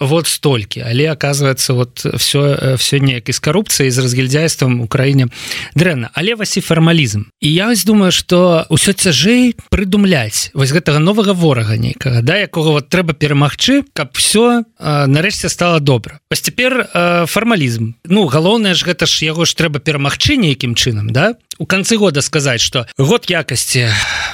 вот 0.00 0.26
столькі 0.26 0.84
але 0.86 1.10
оказывается 1.12 1.74
вот 1.74 2.06
все 2.16 2.76
все 2.76 3.00
неяк 3.00 3.28
из 3.28 3.40
коррупции 3.40 3.90
з 3.90 3.98
разгильдяйством 3.98 4.80
украіне 4.80 5.28
дрэнна 5.74 6.10
але 6.14 6.34
васі 6.34 6.60
фармалізм 6.60 7.22
і 7.40 7.52
я 7.52 7.70
ось 7.70 7.84
думаю 7.84 8.12
что 8.12 8.66
ўсё 8.70 8.92
цяжэй 8.92 9.54
прыдумляць 9.70 10.50
вось 10.54 10.72
гэтага 10.72 10.98
новага 10.98 11.32
ворага 11.32 11.76
нейкага 11.76 12.22
да 12.22 12.36
якога 12.36 12.70
вот 12.70 12.88
трэба 12.88 13.12
перамагчы 13.12 13.84
каб 13.92 14.16
все 14.16 14.64
нарэшце 14.78 15.48
стало 15.48 15.80
добра. 15.80 16.20
Вось 16.30 16.40
цяпер 16.40 16.88
фармалізм 17.26 17.94
ну 18.04 18.26
галоўнае 18.26 18.74
ж 18.74 18.86
гэта 18.86 19.06
ж 19.06 19.24
яго 19.26 19.44
ж 19.44 19.54
трэба 19.54 19.80
перамагчы 19.80 20.36
нейкім 20.36 20.74
чынам 20.74 21.10
да? 21.10 21.34
У 21.58 21.66
канцы 21.66 21.96
года 21.96 22.22
сказаць 22.22 22.60
что 22.60 22.86
год 22.98 23.28
якасці 23.28 23.88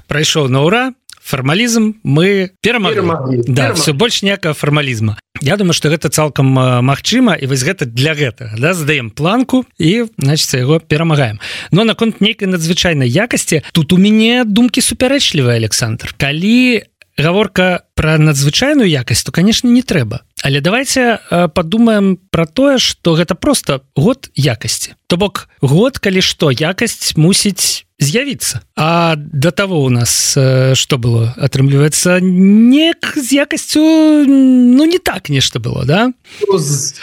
прайшоў 0.06 0.48
на 0.48 0.62
ура 0.62 0.92
фармалізм 1.28 1.92
мы 2.02 2.50
перамагли 2.64 3.44
да 3.47 3.73
все 3.76 3.92
больш 3.92 4.23
некага 4.23 4.54
фармалізма 4.54 5.18
Я 5.40 5.56
думаю 5.56 5.73
что 5.73 5.88
гэта 5.88 6.11
цалкам 6.11 6.47
магчыма 6.82 7.38
і 7.38 7.47
вось 7.47 7.62
гэта 7.62 7.87
для 7.87 8.14
гэтага 8.14 8.58
да 8.58 8.75
задаем 8.75 9.11
планку 9.11 9.64
і 9.78 10.06
значит 10.18 10.54
яго 10.54 10.80
перамагаем. 10.80 11.38
Но 11.70 11.85
наконт 11.85 12.20
нейкай 12.20 12.49
надзвычайнай 12.49 13.08
якасці 13.08 13.62
тут 13.73 13.92
у 13.92 13.99
мяне 13.99 14.42
думкі 14.44 14.82
супярэчлівы 14.82 15.54
Александр. 15.54 16.14
Калі 16.18 16.82
гаворка 17.18 17.87
про 17.94 18.18
надзвычайную 18.18 18.90
якасць 18.90 19.23
то 19.23 19.30
конечно 19.30 19.68
не 19.68 19.82
трэба. 19.82 20.26
Але 20.42 20.61
давайте 20.61 21.20
подумаем 21.54 22.18
про 22.30 22.47
тое 22.47 22.78
что 22.78 23.14
гэта 23.14 23.35
просто 23.35 23.82
год 23.94 24.30
якасці. 24.35 24.94
То 25.06 25.16
бок 25.16 25.49
год 25.61 25.99
калі 25.99 26.23
что 26.23 26.50
якасць 26.50 27.14
мусіць 27.16 27.87
з'явіцца. 27.99 28.61
А 28.76 29.17
до 29.17 29.50
того 29.50 29.83
у 29.83 29.88
нас 29.88 30.38
что 30.75 30.99
было 30.99 31.35
атрымліваецца? 31.37 32.21
Не 32.23 32.95
з 33.17 33.33
якасцю 33.33 33.83
ну 34.26 34.85
не 34.85 34.99
так 34.99 35.28
нешта 35.28 35.59
было 35.59 35.85
да? 35.85 36.12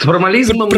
Формалізм 0.00 0.70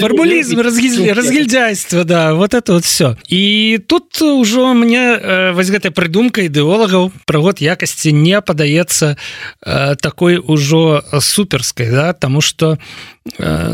формулізм 0.00 0.60
разгильдяйства 0.60 2.04
да 2.04 2.34
вот 2.34 2.54
это 2.54 2.72
вот 2.72 2.84
все 2.84 3.16
і 3.28 3.78
тут 3.86 4.22
ужо 4.22 4.72
мне 4.74 5.52
вось 5.52 5.68
гэтай 5.68 5.92
прыдумка 5.92 6.40
ідэолагаў 6.48 7.12
про 7.26 7.40
год 7.40 7.60
якасці 7.60 8.12
не 8.12 8.40
падаецца 8.40 9.16
такой 10.00 10.40
ужо 10.40 11.04
суперской 11.20 11.90
да 11.90 12.12
тому 12.12 12.40
что 12.40 12.78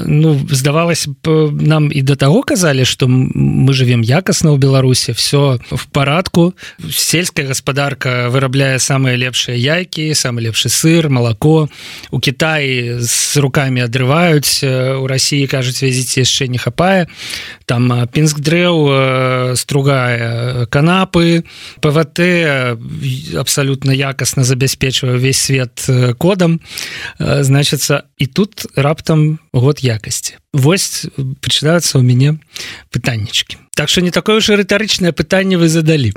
ну 0.07 0.41
здавалось 0.51 1.09
б 1.23 1.51
нам 1.61 1.91
і 1.93 2.03
до 2.03 2.17
того 2.17 2.43
казалі 2.43 2.85
что 2.85 3.07
мы 3.09 3.73
живем 3.73 4.03
якасна 4.07 4.55
ў 4.55 4.63
беларусе 4.63 5.11
все 5.13 5.59
в 5.75 5.91
парадку 5.91 6.55
сельская 6.87 7.51
гаспадарка 7.51 8.31
вырабляе 8.31 8.79
самые 8.79 9.19
лепшыя 9.19 9.59
яйкі 9.59 10.15
самый 10.15 10.47
лепшы 10.47 10.69
сыр 10.69 11.11
молоко. 11.11 11.69
У 12.15 12.21
Китаі 12.21 13.03
с 13.03 13.37
руками 13.37 13.83
адрываюць 13.83 14.63
у 14.63 15.07
России 15.11 15.51
кажуць 15.51 15.83
везіце 15.83 16.23
яшчэ 16.23 16.47
не 16.47 16.59
хапае 16.59 17.11
там 17.67 18.07
пінск 18.07 18.39
дрэў 18.39 19.57
стругая 19.59 20.67
канапы. 20.71 21.43
Пвт 21.83 22.23
абсолютно 23.35 23.91
якасна 23.91 24.45
забяспечвае 24.45 25.19
увесь 25.19 25.43
свет 25.43 25.91
кодам 26.19 26.61
значится 27.19 28.07
і 28.17 28.27
тут 28.27 28.71
раптам 28.77 29.40
год 29.53 29.83
якасці. 29.83 30.39
Вось 30.53 31.07
пачынаюцца 31.43 31.99
ў 31.99 32.03
мяне 32.03 32.39
пытаннічкі. 32.95 33.59
Так 33.75 33.89
что 33.89 34.01
не 34.01 34.11
такое 34.11 34.39
ўжо 34.39 34.57
рытарычнае 34.57 35.13
пытанне 35.13 35.59
вы 35.59 35.69
задалі. 35.69 36.15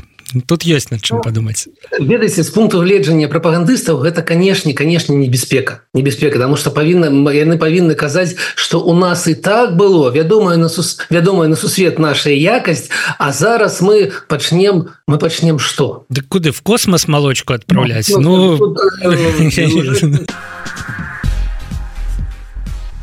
Тут 0.47 0.63
есть 0.63 0.89
над 0.89 1.01
чым 1.01 1.21
падумаць. 1.21 1.67
ведаеце 1.99 2.43
з 2.43 2.49
пункту 2.49 2.81
гледжання 2.81 3.27
прапагандыстаў 3.27 4.01
гэта 4.01 4.21
канешне 4.21 4.73
канешне 4.73 5.15
небяспека. 5.15 5.81
Небяспека 5.93 6.33
потому 6.33 6.57
что 6.57 6.71
павінна 6.71 7.09
яны 7.29 7.57
павінны 7.57 7.93
казаць 7.93 8.35
что 8.55 8.81
у 8.81 8.93
нас 8.97 9.27
і 9.27 9.35
так 9.35 9.77
было 9.77 10.09
вядомая 10.09 10.57
на 10.57 10.69
сус 10.69 10.97
вядомая 11.09 11.49
на 11.49 11.55
сусвет 11.55 11.99
наша 11.99 12.29
якасць 12.29 12.89
а 13.19 13.31
зараз 13.31 13.81
мы 13.81 14.11
пачнем 14.27 14.89
мы 15.07 15.17
пачнем 15.17 15.59
что 15.59 16.05
Дык 16.09 16.27
куды 16.27 16.51
в 16.51 16.61
космос 16.61 17.07
малочку 17.07 17.53
адпраўляць? 17.53 18.09
Ну, 18.09 18.57
ну... 18.57 20.25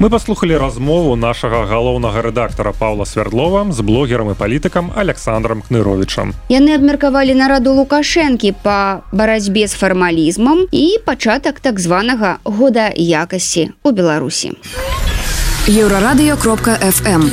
Мы 0.01 0.09
паслухали 0.09 0.55
размову 0.55 1.15
нашага 1.15 1.67
галоўнага 1.69 2.23
рэдактара 2.23 2.73
Павла 2.73 3.05
Свярдлова 3.05 3.67
з 3.69 3.85
блогерам 3.85 4.31
і 4.33 4.35
палітыкам 4.35 4.89
Александром 4.97 5.61
Кныровичам. 5.61 6.33
Яны 6.49 6.73
абмеркавалі 6.73 7.37
нараду 7.37 7.77
лукашэнкі 7.77 8.57
па 8.65 9.05
барацьбе 9.13 9.69
з 9.69 9.77
фармалізмам 9.77 10.65
і 10.73 10.97
пачатак 11.05 11.61
так 11.61 11.77
званага 11.77 12.41
года 12.45 12.89
якасці 12.97 13.77
у 13.85 13.93
Беларусі. 13.93 14.57
еўрарадыё 15.69 16.41
кропка 16.41 16.81
fm 16.81 17.29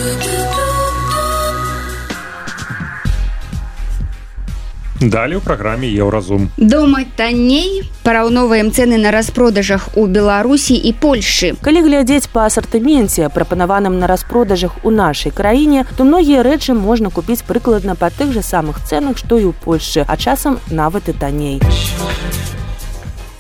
Далее 5.02 5.38
ў 5.38 5.46
праграме 5.46 5.88
еўразум. 5.88 6.50
Дома 6.58 7.06
танней 7.16 7.86
параўноваем 8.04 8.72
цены 8.72 8.98
на 8.98 9.12
распродажах 9.12 9.90
у 9.96 10.08
беларусі 10.08 10.74
і 10.74 10.94
польльшы 10.96 11.54
калі 11.62 11.84
глядзець 11.86 12.32
па 12.34 12.48
асартыменце 12.48 13.30
прапанаваным 13.30 14.00
на 14.00 14.08
распродажах 14.08 14.80
у 14.84 14.90
нашай 14.90 15.32
краіне 15.32 15.86
то 15.98 16.08
многія 16.08 16.42
рэчы 16.42 16.74
можна 16.74 17.12
купіць 17.12 17.44
прыкладна 17.44 18.00
па 18.00 18.10
тых 18.10 18.32
жа 18.32 18.42
самых 18.42 18.80
цэнах 18.80 19.20
што 19.20 19.38
і 19.38 19.52
ў 19.52 19.54
польльшы 19.60 20.08
а 20.08 20.16
часам 20.18 20.58
нават 20.72 21.12
і 21.12 21.20
танней 21.20 21.60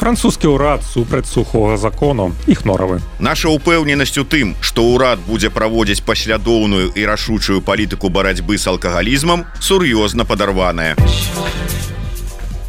французскі 0.08 0.56
ўрад 0.56 0.88
супраць 0.88 1.28
сухога 1.28 1.76
закону 1.76 2.32
іх 2.48 2.64
норавы. 2.64 3.04
Наша 3.20 3.52
упэўненасць 3.52 4.16
у 4.16 4.24
тым 4.24 4.56
што 4.64 4.88
ўрад 4.88 5.20
будзе 5.28 5.52
праводзіць 5.52 6.00
паслядоўную 6.08 6.96
і 6.96 7.02
рашучую 7.04 7.60
палітыку 7.60 8.08
барацьбы 8.08 8.56
з 8.56 8.72
алкагалізмам 8.72 9.44
сур'ёзна 9.60 10.24
падарваная. 10.24 10.96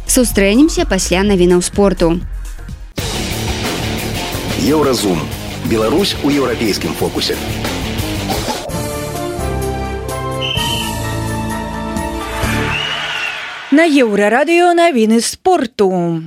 Сустрэнемся 0.03 0.83
пасля 0.83 1.23
навінаў 1.23 1.63
спорту. 1.63 2.19
Еўразум. 4.59 5.23
Беларусь 5.71 6.19
у 6.19 6.27
еўрапейскім 6.27 6.91
фокусе. 6.91 7.39
На 13.71 13.87
еўрарадыё 13.87 14.75
навіны 14.75 15.23
спорту 15.23 16.19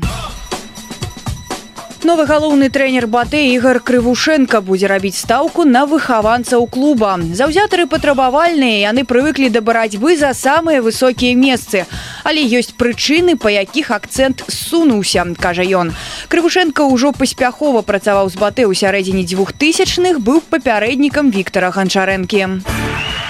новы 2.04 2.26
галоўны 2.26 2.68
трэнер 2.72 3.06
батэ 3.06 3.40
ігар 3.54 3.78
крывушенко 3.80 4.60
будзе 4.60 4.88
рабіць 4.90 5.18
стаўку 5.18 5.64
на 5.64 5.84
выхаванцаў 5.86 6.66
клуба. 6.66 7.14
Заўзятары 7.32 7.86
патрабавальныя 7.86 8.90
яны 8.90 9.04
прывыклі 9.04 9.50
да 9.54 9.60
барацьбы 9.60 10.16
за 10.16 10.34
самыя 10.34 10.82
высокія 10.82 11.36
месцы. 11.36 11.86
Але 12.24 12.42
ёсць 12.42 12.74
прычыны 12.74 13.36
па 13.38 13.54
якіх 13.54 13.90
акцэнт 13.90 14.44
сунуўся 14.48 15.24
кажа 15.38 15.62
ён 15.62 15.94
крывушенко 16.28 16.88
ўжо 16.90 17.12
паспяхова 17.12 17.82
працаваў 17.82 18.30
з 18.30 18.36
батэ 18.36 18.62
ў 18.66 18.74
сярэдзіне 18.74 19.24
двухтысячных 19.28 20.18
быў 20.18 20.42
папярэднікам 20.50 21.30
Віктора 21.30 21.70
ганчарэнкі 21.70 23.21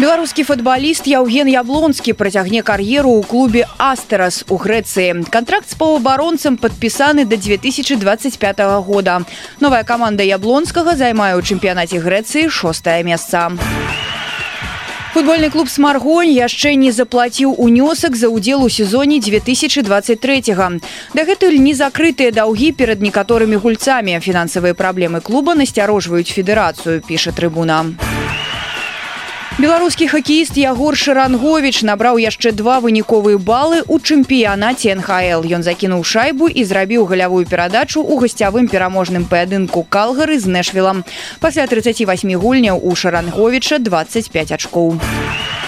беларускі 0.00 0.46
футбаліст 0.48 1.04
яўген 1.04 1.44
яблонскі 1.52 2.16
працягне 2.16 2.64
кар'еру 2.64 3.20
ў 3.20 3.22
клубе 3.28 3.62
астерас 3.76 4.40
у 4.48 4.56
грэцыі. 4.56 5.28
Контракт 5.28 5.68
з 5.68 5.76
паўабаронцам 5.76 6.56
падпісаны 6.56 7.28
да 7.28 7.36
2025 7.36 8.00
года. 8.80 9.20
Новая 9.60 9.84
каманда 9.84 10.24
яблонскага 10.24 10.96
займае 10.96 11.36
ў 11.36 11.44
чэмпіянаце 11.44 12.00
грэцыі 12.00 12.48
шостае 12.48 13.04
месца. 13.04 13.52
Футбольны 15.12 15.50
клуб 15.52 15.68
смаргонь 15.68 16.32
яшчэ 16.32 16.80
не 16.80 16.96
заплаціў 16.96 17.52
унёсак 17.60 18.16
за 18.16 18.32
ўдзел 18.32 18.64
у 18.64 18.72
сезоне 18.72 19.20
2023 19.20 20.16
дагэтуль 21.12 21.58
не 21.60 21.74
закрытыя 21.76 22.32
даўгі 22.32 22.72
перад 22.72 23.04
некаторымі 23.04 23.60
гульцамі. 23.60 24.16
Фінансавыя 24.16 24.72
праблемы 24.72 25.20
клуба 25.20 25.52
насцярожваюць 25.52 26.32
федэрацыю 26.32 27.04
піша 27.04 27.36
трыбуна. 27.36 27.92
у 28.00 28.19
беларускі 29.58 30.06
хакеіст 30.06 30.54
ягор 30.60 30.96
шарангович 30.96 31.82
набраў 31.82 32.20
яшчэ 32.22 32.52
два 32.54 32.78
выніковыя 32.84 33.38
балы 33.38 33.82
ў 33.82 33.98
чэмпіянаце 33.98 34.94
нхл 35.00 35.42
ён 35.42 35.66
закінуў 35.66 36.04
шайбу 36.06 36.46
і 36.46 36.64
зрабіў 36.64 37.08
галявую 37.10 37.42
перадачу 37.50 37.98
ў 37.98 38.14
гасцявым 38.22 38.70
пераможным 38.70 39.26
паядынку 39.26 39.82
калгары 39.82 40.38
з 40.38 40.46
нэшвілам. 40.46 41.02
Пасля 41.40 41.66
38 41.66 42.36
гульняў 42.38 42.78
у 42.78 42.94
шаранговича 42.94 43.82
25 43.82 44.52
ачкоў. 44.52 44.94
у 44.94 45.59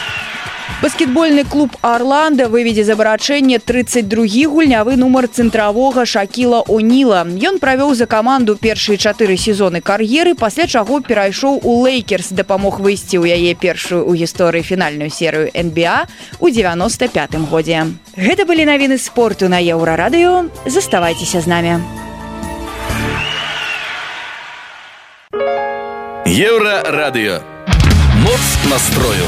баскетбольны 0.83 1.45
клуб 1.45 1.77
орландо 1.81 2.49
выведзе 2.49 2.83
забарачэнне 2.85 3.59
32 3.59 4.27
гульнявы 4.51 4.97
нумар 4.97 5.29
цэнтравога 5.31 6.05
шакіла 6.05 6.67
оніла. 6.67 7.23
Ён 7.23 7.63
правёў 7.63 7.95
за 7.95 8.07
каманду 8.11 8.57
першыя 8.57 8.99
чатыры 8.99 9.39
сезоны 9.39 9.81
кар'еры 9.81 10.35
пасля 10.35 10.67
чаго 10.67 11.01
перайшоў 11.01 11.63
у 11.63 11.87
лейкерс 11.87 12.35
дапамог 12.35 12.81
выйсці 12.83 13.23
ў 13.23 13.31
яе 13.39 13.55
першую 13.55 14.03
ў 14.03 14.27
гісторыі 14.27 14.67
фінальную 14.67 15.11
серыю 15.11 15.55
nba 15.55 16.11
у 16.43 16.51
95 16.51 17.39
годзе. 17.47 17.87
Гэта 18.19 18.43
былі 18.45 18.67
навіны 18.67 18.99
спорту 18.99 19.49
на 19.49 19.63
еўрарадыё. 19.63 20.51
Заставайцеся 20.67 21.41
з 21.41 21.47
намі. 21.47 21.75
Еўра 26.27 26.83
радыё 26.91 27.39
моц 28.25 28.45
настрою 28.71 29.27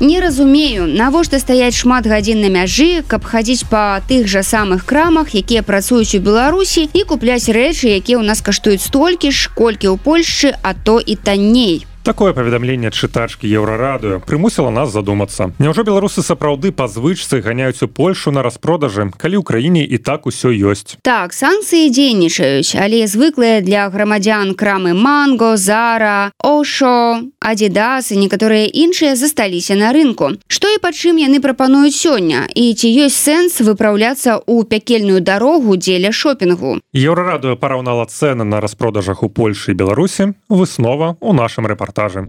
Не 0.00 0.20
разумею, 0.20 0.86
навошта 0.86 1.38
стаяць 1.38 1.78
шмат 1.78 2.06
гадзін 2.10 2.42
на 2.42 2.50
мяжы, 2.50 3.06
каб 3.06 3.22
хадзіць 3.24 3.70
па 3.70 4.02
тых 4.08 4.26
жа 4.26 4.42
самых 4.42 4.82
крамах, 4.84 5.34
якія 5.38 5.62
працуюць 5.62 6.18
у 6.18 6.20
Беларусі 6.20 6.90
і 6.90 7.06
купляць 7.06 7.46
рэчы, 7.46 7.94
якія 7.94 8.18
ў 8.18 8.26
нас 8.26 8.42
каштуюць 8.42 8.82
столькі 8.82 9.30
ж, 9.30 9.54
колькі 9.54 9.94
ў 9.94 9.96
Польшчы, 10.02 10.50
а 10.62 10.74
то 10.74 10.98
і 10.98 11.14
танней. 11.14 11.86
Такое 12.04 12.34
паведамленне 12.36 12.90
чытачкі 12.92 13.48
еўрарадыё 13.48 14.20
прымусіла 14.28 14.68
нас 14.68 14.92
задумацца. 14.92 15.56
Няўжо 15.56 15.88
беларусы 15.88 16.20
сапраўды 16.20 16.68
па 16.68 16.84
звычцы 16.84 17.40
ганяюць 17.40 17.80
у 17.80 17.88
Польшу 17.88 18.28
на 18.28 18.44
распродажы, 18.44 19.08
калі 19.16 19.40
ў 19.40 19.42
краіне 19.42 19.80
і 19.88 19.96
так 19.96 20.28
усё 20.28 20.52
ёсць. 20.52 21.00
Так 21.00 21.32
санкцыі 21.32 21.88
дзейнічаюць, 21.88 22.76
але 22.76 23.08
звыклыя 23.08 23.64
для 23.64 23.88
грамадзян 23.88 24.52
крамы 24.52 24.92
манго, 24.92 25.56
зара, 25.56 26.28
ошо, 26.44 27.24
адзідас 27.40 28.12
і 28.12 28.20
некаторыя 28.20 28.68
іншыя 28.68 29.16
засталіся 29.16 29.72
на 29.72 29.96
рынку. 29.96 30.36
Што 30.44 30.68
і 30.68 30.84
па 30.84 30.92
чым 30.92 31.16
яны 31.16 31.40
прапануюць 31.40 31.96
сёння 31.96 32.44
і 32.52 32.68
ці 32.76 32.92
ёсць 33.08 33.16
сэнс 33.16 33.64
выпраўляцца 33.64 34.44
ў 34.44 34.68
пякельную 34.68 35.24
дарогу 35.24 35.80
дзеля 35.80 36.12
шопінгу. 36.12 36.84
Еўрарадыё 36.92 37.56
параўнала 37.56 38.04
цэны 38.04 38.44
на 38.44 38.60
распродажах 38.60 39.24
у 39.24 39.32
Польшы 39.32 39.72
і 39.72 39.80
Беларусі, 39.80 40.36
выснова 40.52 41.16
ў 41.24 41.32
нашым 41.32 41.64
рэпартаже 41.64 41.93
рэпартажы. 41.94 42.28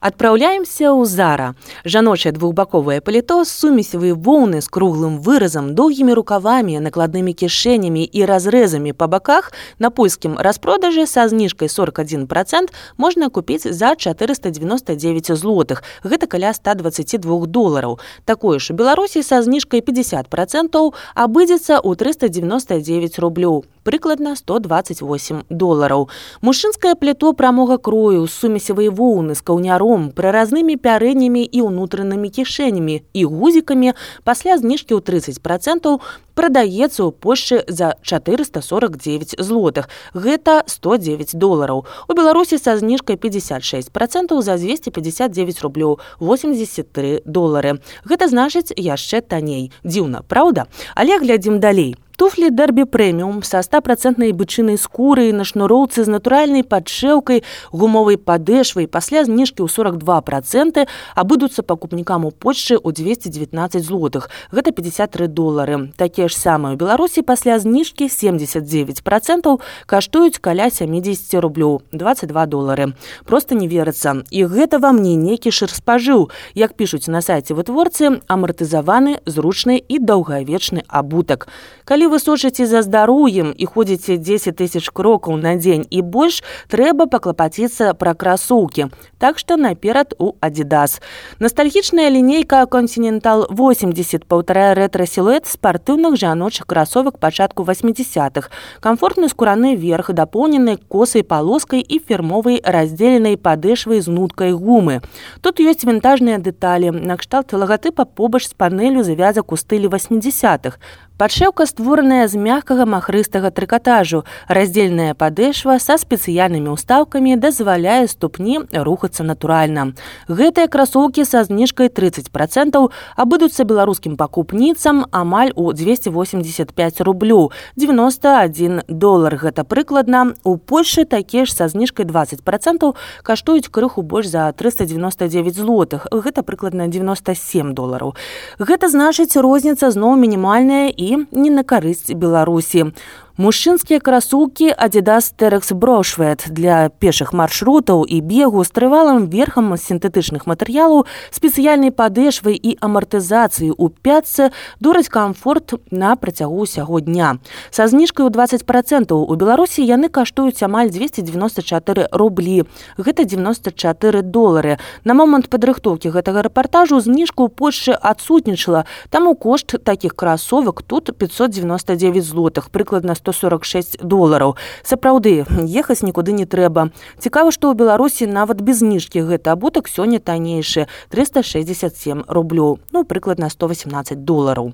Адпраўляемся 0.00 0.96
ў 0.96 1.04
зара. 1.04 1.52
Жаночае 1.84 2.32
двухбаковае 2.32 3.04
паліто 3.04 3.44
з 3.44 3.52
сумесевыя 3.52 4.16
воўны 4.16 4.64
з 4.64 4.68
круглым 4.72 5.20
выразам, 5.20 5.76
доўгімі 5.76 6.16
рукавамі, 6.16 6.80
накладнымі 6.80 7.36
кішэнямі 7.36 8.08
і 8.08 8.24
разрэзамі 8.24 8.96
па 8.96 9.12
баках 9.12 9.52
на 9.76 9.92
польскім 9.92 10.40
распродажы 10.40 11.04
са 11.04 11.28
зніжкай 11.28 11.68
41 11.68 12.24
процент 12.32 12.72
можна 12.96 13.28
купіць 13.28 13.68
за 13.68 13.92
499 13.92 15.36
злотых. 15.36 15.84
Гэта 16.00 16.24
каля 16.32 16.56
122 16.56 17.20
долараў. 17.52 18.00
Такое 18.24 18.56
ж 18.56 18.72
у 18.72 18.80
Беларусі 18.80 19.20
са 19.20 19.44
зніжкай 19.44 19.84
50 19.84 20.32
процентаў 20.32 20.96
абыдзецца 21.12 21.76
ў 21.76 21.92
399 22.00 23.20
рублёў 23.20 23.68
прыкладна 23.84 24.36
128 24.36 25.44
долараў. 25.50 26.08
Мужчынскае 26.42 26.94
плето 26.94 27.32
прамога 27.32 27.78
крою 27.78 28.26
з 28.26 28.32
сумесевай 28.32 28.88
воўны 28.88 29.34
з 29.34 29.42
каўняром, 29.42 29.89
прыразнымі 30.14 30.76
пярэднімі 30.76 31.42
і 31.42 31.58
ўнутранымі 31.66 32.28
кішэнямі 32.30 33.02
і 33.12 33.22
гузікамі 33.24 33.94
пасля 34.22 34.58
зніжкі 34.58 34.94
ў 34.96 35.00
30 35.02 35.42
процентаў 35.42 35.98
прадаецца 36.34 37.04
ў 37.04 37.10
Польшчы 37.12 37.64
за 37.68 37.98
449 38.00 39.36
злотых. 39.36 39.90
Гэта 40.14 40.64
109 40.66 41.36
долараў. 41.36 41.84
У 42.08 42.12
Беларусі 42.14 42.56
са 42.56 42.78
зніжкай 42.80 43.20
56 43.20 43.92
процентаў 43.92 44.40
за 44.40 44.56
259 44.56 45.60
рублёў 45.60 46.00
83 46.20 47.22
долары. 47.26 47.80
Гэта 48.08 48.32
значыць 48.32 48.72
яшчэ 48.72 49.20
танней. 49.20 49.72
Дзіўна, 49.84 50.24
праўда, 50.24 50.66
але 50.94 51.18
глядзім 51.20 51.60
далей 51.60 51.96
туфлі 52.20 52.50
дэрбі 52.52 52.84
прэміум 52.84 53.40
са 53.48 53.62
стопроцентнай 53.64 54.34
бычынай 54.36 54.76
скуры 54.76 55.32
на 55.32 55.40
шнуроўцы 55.48 56.04
з 56.04 56.12
натуральнай 56.12 56.60
падшэўкай 56.60 57.40
гумовай 57.72 58.20
падэшвай. 58.20 58.84
Пасля 58.84 59.24
зніжкі 59.24 59.64
ў 59.64 59.72
42 59.72 60.20
проценты 60.28 60.84
абыдуцца 61.16 61.64
пакупнікам 61.64 62.28
у 62.28 62.30
почты 62.30 62.76
ў 62.76 62.92
219 62.92 63.80
злотых. 63.80 64.28
Гэта 64.52 64.68
53 64.68 65.32
долары. 65.32 65.96
Такія 65.96 66.28
ж 66.28 66.36
самыя 66.36 66.76
у 66.76 66.76
беларусі 66.76 67.24
пасля 67.24 67.56
зніжкі 67.56 68.12
79 68.12 69.00
процентаў 69.00 69.64
каштуюць 69.88 70.44
каля 70.44 70.68
70 70.68 71.40
рублёў. 71.40 71.80
22 71.96 72.44
долары. 72.52 72.92
Просто 73.24 73.56
не 73.56 73.64
верыцца. 73.64 74.28
І 74.28 74.44
гэта 74.44 74.76
вам 74.76 75.00
не 75.00 75.16
нейкі 75.16 75.48
шыр 75.48 75.72
спажыў. 75.72 76.28
Як 76.52 76.76
пішуць 76.76 77.08
на 77.08 77.24
сайце 77.24 77.56
вытворцы 77.56 78.20
амартызаваны 78.28 79.24
зручны 79.24 79.80
і 79.80 79.96
даўгавечны 79.96 80.84
абутак. 80.84 81.48
Калі 81.88 82.09
вы 82.10 82.18
сочыце 82.18 82.66
за 82.66 82.82
здароўем 82.82 83.54
і 83.56 83.64
ходзіце 83.64 84.18
10 84.18 84.58
тысяч 84.58 84.90
крокаў 84.90 85.38
на 85.38 85.54
дзень 85.56 85.86
і 85.90 86.02
больш 86.02 86.42
трэба 86.68 87.06
паклапаціцца 87.06 87.94
пра 87.94 88.14
красоўкі 88.14 88.90
так 89.18 89.38
што 89.38 89.56
наперад 89.56 90.14
у 90.18 90.34
адидас 90.40 91.00
ностальгічная 91.38 92.10
лінейка 92.10 92.66
континентал 92.66 93.46
80 93.50 94.26
паўтарая 94.26 94.74
рэтра-сілуэт 94.74 95.46
спартыўных 95.46 96.18
жаночых 96.18 96.66
красовак 96.66 97.18
пачатку 97.18 97.62
80-х 97.62 98.50
комфортны 98.80 99.28
скураны 99.28 99.76
верх 99.76 100.10
дапоўнены 100.12 100.76
косай 100.88 101.22
палоскай 101.22 101.80
і 101.80 101.98
фірмовай 101.98 102.60
раздзеленай 102.64 103.36
падэшвай 103.36 104.00
з 104.00 104.10
нуткай 104.10 104.52
гумы. 104.52 105.00
Тут 105.40 105.60
ёсць 105.60 105.86
вінтажныя 105.86 106.42
дэталі 106.42 106.90
накшталт 106.90 107.52
лагатыпа 107.52 108.04
побач 108.04 108.48
з 108.48 108.54
панелю 108.54 109.04
завязак 109.06 109.52
у 109.52 109.56
стылі 109.56 109.86
80-х 109.86 110.78
Падшэўка 111.20 111.66
створаная 111.68 112.24
з 112.32 112.40
мягкага 112.40 112.86
махрыстага 112.88 113.50
трыкатажу. 113.52 114.24
Раздзельная 114.48 115.12
падэшва 115.12 115.76
са 115.76 115.98
спецыяльнымі 116.00 116.72
ўстаўкамі 116.72 117.36
дазваляе 117.36 118.08
ступні 118.08 118.64
рухацца 118.72 119.20
натуральна. 119.20 119.92
Гэтыя 120.32 120.64
красоўкі 120.72 121.28
са 121.28 121.44
зніжкай 121.44 121.92
30 121.92 122.32
процентаў 122.32 122.88
абыдуцца 123.20 123.68
беларускім 123.68 124.16
пакупніцам 124.16 125.04
амаль 125.12 125.52
у 125.60 125.74
285 125.76 127.04
рублю 127.04 127.52
91 127.76 128.88
долар 128.88 129.36
гэта 129.36 129.68
прыкладна 129.68 130.32
у 130.40 130.56
Польшы 130.56 131.04
такія 131.04 131.44
ж 131.44 131.52
са 131.52 131.68
зніжкай 131.68 132.08
20 132.08 132.40
процентаў 132.48 132.96
каштуюць 133.28 133.68
крыху 133.68 134.00
больш 134.00 134.32
за 134.32 134.48
399 134.56 135.52
злотых 135.52 136.08
гэта 136.08 136.40
прыкладна 136.40 136.88
97 136.88 137.76
долараў. 137.76 138.16
Гэта 138.56 138.88
значыць 138.88 139.36
розніца 139.36 139.92
зноў 139.92 140.16
мінімальная 140.16 140.88
і 140.88 141.09
не 141.16 141.50
на 141.50 141.62
карысць 141.62 142.12
беларусі 142.14 142.92
мужчынскія 143.40 144.00
красулкі 144.00 144.68
адидас 144.76 145.32
терекс 145.32 145.72
брошвет 145.72 146.44
для 146.52 146.92
пешых 147.00 147.32
маршрутаў 147.32 148.04
і 148.04 148.20
бегу 148.20 148.60
з 148.60 148.68
трывалым 148.68 149.32
верхам 149.32 149.72
сінтэтычных 149.80 150.44
матэрыялаў 150.44 151.08
спецыяльнай 151.32 151.88
падэшвай 151.88 152.52
і 152.60 152.76
амартызацыі 152.84 153.72
ў 153.72 153.86
пятцы 154.04 154.52
дураць 154.76 155.08
камфорт 155.08 155.80
на 155.88 156.20
працягу 156.20 156.68
ўсяго 156.68 157.00
дня. 157.00 157.40
Са 157.72 157.88
зніжкай 157.88 158.28
у 158.28 158.28
20 158.28 158.68
процентаў 158.68 159.24
у 159.24 159.34
беларусі 159.40 159.88
яны 159.88 160.12
каштуюць 160.12 160.60
амаль 160.60 160.92
294 160.92 162.12
рублі. 162.12 162.68
Гэта 163.00 163.24
94 163.24 164.20
долары. 164.20 164.76
На 165.08 165.16
момант 165.16 165.48
падрыхтоўкі 165.48 166.12
гэтага 166.12 166.44
рэпартажу 166.44 167.00
зніжку 167.00 167.48
ў 167.48 167.56
польльшы 167.56 167.96
адсутнічала 167.96 168.84
таму 169.08 169.32
кошт 169.32 169.80
такіх 169.80 170.12
красовак 170.12 170.84
тут 170.84 171.16
599 171.16 172.20
злотых 172.20 172.68
прыкладна 172.68 173.16
100 173.16 173.29
146 173.32 174.02
долараў. 174.02 174.56
Сапраўды 174.82 175.46
ехаць 175.66 176.02
нікуды 176.02 176.32
не 176.32 176.46
трэба. 176.46 176.90
Цікава 177.18 177.50
што 177.50 177.70
ў 177.70 177.78
беларусі 177.78 178.26
нават 178.26 178.60
без 178.60 178.82
зніжкі 178.82 179.22
гэты 179.26 179.50
абутак 179.50 179.88
сёння 179.88 180.18
таннейшы 180.18 180.86
367 181.10 182.24
рублёў 182.28 182.78
ну 182.92 183.04
прыкладна 183.04 183.50
118 183.50 184.24
долараў. 184.24 184.72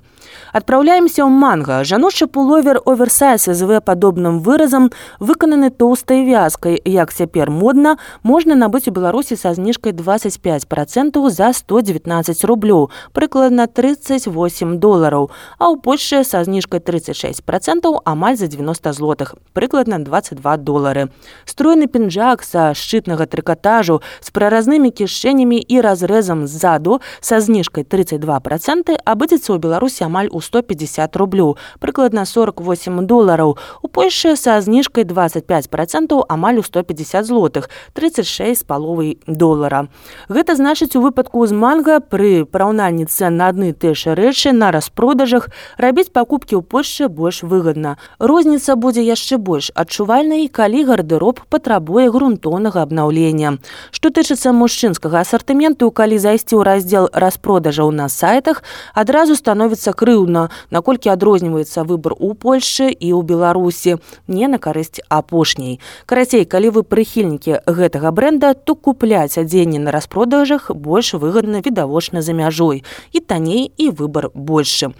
Адпраўляемся 0.53 1.23
ў 1.23 1.29
манга. 1.29 1.83
Жаночы 1.83 2.27
пуловер 2.27 2.81
оверсайз 2.85 3.45
зв 3.45 3.81
падобным 3.85 4.39
выразам 4.41 4.91
выкананы 5.19 5.69
тоўстай 5.69 6.25
вязкай. 6.25 6.81
Як 6.85 7.13
цяпер 7.13 7.51
модна 7.51 7.97
можна 8.23 8.55
набыць 8.55 8.87
у 8.87 8.91
беларусі 8.91 9.35
са 9.35 9.53
зніжкай 9.53 9.93
25 9.93 10.67
процентаў 10.67 11.29
за 11.29 11.53
119 11.53 12.43
рублёў 12.43 12.89
прыкладна 13.13 13.67
38 13.67 14.79
долараў. 14.79 15.29
А 15.59 15.69
ў 15.71 15.79
польльше 15.81 16.23
са 16.23 16.43
зніжкай 16.43 16.79
36 16.79 17.43
процентаў 17.43 18.01
амаль 18.05 18.35
за 18.35 18.46
90 18.47 18.93
злотых 18.93 19.35
прыкладна 19.53 19.99
22 19.99 20.57
долары 20.57 21.09
стройны 21.45 21.87
пінжак 21.87 22.43
са 22.43 22.73
шчытнага 22.73 23.27
трыкатажу 23.27 24.01
з 24.21 24.29
праразнымі 24.31 24.91
кішэнямі 24.91 25.59
і 25.59 25.81
разрэзам 25.81 26.47
ззаду 26.47 26.99
са 27.19 27.39
зніжкай 27.39 27.83
32 27.83 28.39
проценты 28.41 28.97
абыдзецца 29.03 29.53
ў 29.53 29.57
беларусі 29.59 30.07
амаль 30.07 30.31
у 30.31 30.41
150 30.41 31.15
рублёў 31.15 31.57
прыкладна 31.79 32.25
48 32.25 33.05
долараў. 33.07 33.57
У 33.81 33.87
польльше 33.87 34.35
са 34.35 34.59
зніжкай 34.61 35.03
25 35.03 35.69
процентаў 35.69 36.25
амаль 36.29 36.59
у 36.59 36.63
150 36.63 37.25
злотых 37.25 37.69
36 37.93 38.59
з 38.59 38.63
паловай 38.63 39.17
долара. 39.27 39.87
Гэта 40.29 40.55
значыць 40.55 40.95
у 40.95 41.01
выпадку 41.01 41.45
з 41.47 41.53
манга 41.53 41.99
пры 41.99 42.45
параўнанні 42.45 43.05
цен 43.05 43.37
на 43.37 43.49
адны 43.53 43.73
тэшы 43.73 44.15
рэчы 44.17 44.51
на 44.51 44.71
распродажах 44.71 45.49
рабіць 45.77 46.11
пакупкі 46.11 46.59
ў 46.59 46.63
польльше 46.63 47.07
больш 47.07 47.43
выгадна 47.43 47.97
розніца 48.27 48.75
будзе 48.75 49.01
яшчэ 49.07 49.37
больш 49.39 49.71
адчувальнай 49.73 50.47
калі 50.51 50.83
гардэроб 50.89 51.39
патрабуе 51.49 52.11
грунтоўнага 52.11 52.83
абнаўлення. 52.83 53.57
Што 53.95 54.11
тычыцца 54.11 54.51
мужчынскага 54.51 55.23
асартыменту 55.23 55.89
калі 55.91 56.19
зайсці 56.19 56.59
ў 56.59 56.61
раздзел 56.67 57.07
распродажаў 57.13 57.91
на 57.95 58.09
сайтах 58.11 58.63
адразу 58.93 59.39
становіцца 59.39 59.95
крыўдна 59.95 60.49
наколькі 60.69 61.13
адрозніваецца 61.15 61.87
выбор 61.87 62.13
у 62.19 62.33
польльшы 62.35 62.91
і 62.91 63.15
ў 63.15 63.23
беларусі 63.23 63.97
не 64.27 64.51
на 64.51 64.59
карысць 64.59 64.99
апошняй. 65.07 65.79
Карацей 66.05 66.43
калі 66.43 66.75
вы 66.75 66.83
прыхільнікі 66.83 67.63
гэтага 67.63 68.11
бренда 68.11 68.53
то 68.53 68.75
купляць 68.75 69.39
адзенне 69.39 69.79
на 69.79 69.95
распродажах 69.95 70.71
больш 70.75 71.15
выгадна 71.15 71.63
відавочна 71.63 72.21
за 72.21 72.35
мяжой. 72.35 72.83
І 73.11 73.19
танней 73.19 73.71
і 73.77 73.89
выбор 73.89 74.29
большы. 74.35 74.91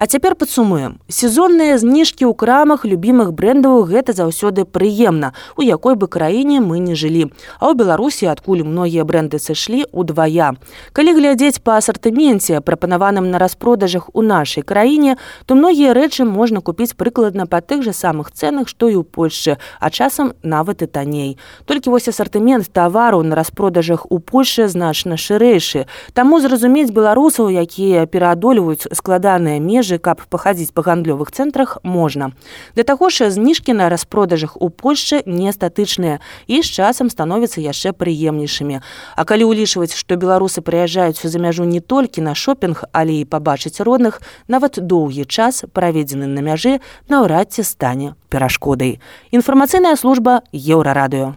А 0.00 0.06
цяпер 0.06 0.32
падсумуем. 0.34 0.96
Сезонныя 1.12 1.76
зніжкі 1.76 2.24
ў 2.24 2.32
крамах 2.70 2.84
любімых 2.86 3.34
брэндаў 3.34 3.82
гэта 3.82 4.14
заўсёды 4.14 4.62
прыемна 4.62 5.34
у 5.58 5.62
якой 5.62 5.98
бы 5.98 6.06
краіне 6.06 6.60
мы 6.62 6.78
не 6.78 6.94
жылі. 6.94 7.34
А 7.58 7.66
ў 7.66 7.74
беларусі 7.74 8.30
адкуль 8.30 8.62
многія 8.62 9.02
бренды 9.02 9.42
сышлі 9.42 9.90
удвая. 9.90 10.54
Калі 10.94 11.10
глядзець 11.18 11.58
па 11.66 11.82
асартыменце 11.82 12.62
прапанаваным 12.62 13.26
на 13.26 13.42
распродажах 13.42 14.06
у 14.14 14.22
нашай 14.22 14.62
краіне 14.62 15.18
то 15.46 15.58
многія 15.58 15.98
рэчы 15.98 16.22
можна 16.22 16.62
купіць 16.62 16.94
прыкладна 16.94 17.50
па 17.50 17.58
тых 17.58 17.82
жа 17.82 17.90
самых 17.90 18.30
цэнах 18.30 18.70
што 18.70 18.86
і 18.86 19.02
ў 19.02 19.04
польльшы 19.04 19.58
а 19.82 19.90
часам 19.90 20.38
нават 20.46 20.82
і 20.82 20.86
танней. 20.86 21.38
Толькі 21.66 21.90
вось 21.90 22.06
асартымент 22.06 22.70
тавару 22.70 23.18
на 23.26 23.34
распродажах 23.34 24.06
у 24.14 24.22
польльшы 24.22 24.70
значна 24.70 25.18
шырэйшы. 25.18 25.90
Таму 26.14 26.38
зразумець 26.38 26.94
беларусаў 26.94 27.50
якія 27.50 28.06
пераадольваюць 28.06 28.86
складаныя 28.94 29.58
межы 29.58 29.98
каб 29.98 30.22
пахадзіць 30.30 30.70
па 30.70 30.86
гандлёвых 30.86 31.34
цэнтрах 31.34 31.82
можна 31.82 32.30
да 32.76 32.82
таго 32.82 33.10
ж 33.10 33.30
зніжкі 33.30 33.72
на 33.72 33.88
распродажах 33.88 34.56
у 34.60 34.70
польльше 34.70 35.22
не 35.26 35.52
статычныя 35.52 36.20
і 36.46 36.62
з 36.62 36.66
часам 36.66 37.10
становяцца 37.10 37.60
яшчэ 37.60 37.92
прыемнейшымі. 37.92 38.80
А 39.16 39.20
калі 39.24 39.50
ўлічваць 39.50 39.94
што 39.94 40.16
беларусы 40.16 40.60
прыязджаюць 40.60 41.20
за 41.20 41.38
мяжу 41.38 41.64
не 41.64 41.80
толькі 41.80 42.20
на 42.20 42.34
шопінг 42.34 42.84
але 42.92 43.20
і 43.20 43.28
пабачыць 43.28 43.80
родных 43.80 44.22
нават 44.48 44.78
доўгі 44.80 45.24
час 45.24 45.64
праведзены 45.72 46.26
на 46.26 46.40
мяжы 46.40 46.80
наўрад 47.08 47.52
ці 47.52 47.62
стане 47.62 48.14
перашкодай. 48.28 49.00
Інфармацыйная 49.30 49.96
служба 49.96 50.42
еўрарадыё. 50.52 51.34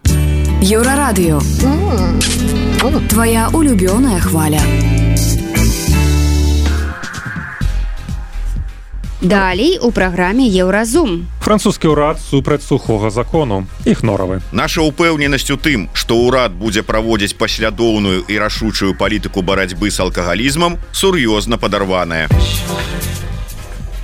Еўрарадыё. 0.62 1.40
Твоя 3.08 3.48
улюбёная 3.52 4.20
хваля 4.20 4.60
Далей 9.24 9.78
у 9.80 9.90
праграме 9.90 10.44
еўразум. 10.44 11.24
Французскі 11.40 11.88
ўрад 11.96 12.20
супраць 12.20 12.60
сухога 12.60 13.08
закону 13.08 13.64
іх 13.88 14.04
норавы. 14.04 14.44
Наша 14.52 14.84
ўпэўненасць 14.84 15.48
у 15.48 15.56
тым, 15.56 15.88
што 15.96 16.20
ўрад 16.28 16.52
будзе 16.52 16.84
праводзіць 16.84 17.32
паслядоўную 17.32 18.28
і 18.28 18.34
рашучую 18.36 18.92
палітыку 18.92 19.40
барацьбы 19.40 19.88
з 19.88 20.04
алкагалізмам 20.04 20.76
сур'ёзна 20.92 21.56
падарваная. 21.56 22.28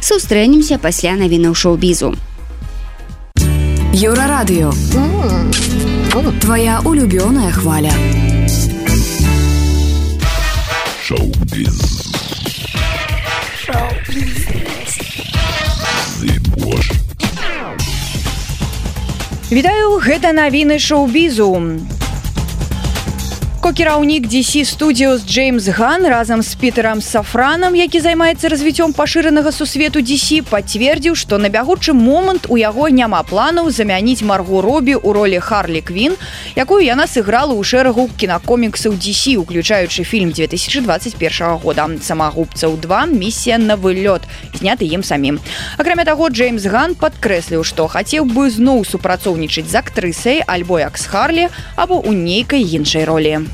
Сустрэнемся 0.00 0.80
пасля 0.80 1.20
навіны 1.20 1.52
шоу-бізу. 1.52 2.16
Еўрарадыё. 3.92 4.72
Твая 6.40 6.80
улюбёная 6.80 7.52
хваля. 7.52 7.92
Шоу-біз. 11.04 11.76
Вітаю 19.50 19.98
гэта 19.98 20.30
навіны 20.30 20.78
шоу-бізу. 20.78 21.50
Ко-кіраўнік 23.60 24.24
DC 24.26 24.64
Studios 24.64 25.20
Джеймс 25.26 25.68
Ган 25.68 26.06
разам 26.06 26.42
з 26.42 26.54
Пітерам 26.54 27.02
Сафранам, 27.02 27.76
які 27.76 28.00
займаецца 28.00 28.48
развіццём 28.48 28.96
пашыранага 28.96 29.52
сусвету 29.52 30.00
DC, 30.00 30.40
пацвердзіў, 30.48 31.12
што 31.12 31.36
на 31.36 31.52
бягучы 31.52 31.92
момант 31.92 32.48
у 32.48 32.56
яго 32.56 32.88
няма 32.88 33.20
планаў 33.22 33.68
замяніць 33.68 34.24
Марго 34.24 34.64
Робі 34.64 34.96
ў 34.96 35.12
ролі 35.12 35.38
Харлі 35.44 35.84
Квін, 35.84 36.16
якую 36.56 36.80
яна 36.80 37.04
сыграла 37.04 37.52
ў 37.52 37.60
шэрагу 37.60 38.08
кінакоміксаў 38.16 38.96
DC, 38.96 39.36
уключаючы 39.36 40.08
фільм 40.08 40.32
2021 40.32 41.60
года. 41.60 41.84
Самагубцаў 42.00 42.80
2 42.80 43.12
місія 43.12 43.60
на 43.60 43.76
вылёт, 43.76 44.24
зняты 44.56 44.88
ім 44.88 45.04
самім. 45.04 45.36
Акрамя 45.76 46.08
таго, 46.08 46.32
Джеймс 46.32 46.64
Ган 46.64 46.96
падкрэсліў, 46.96 47.60
што 47.68 47.92
хацеў 47.92 48.24
бы 48.24 48.48
зноў 48.48 48.88
супрацоўнічаць 48.88 49.68
з 49.68 49.76
актрысай 49.76 50.40
альбо 50.48 50.80
як 50.80 50.96
з 50.96 51.04
Харлі 51.04 51.44
або 51.76 52.00
ў 52.00 52.16
нейкай 52.16 52.64
іншай 52.64 53.04
ролі. 53.04 53.49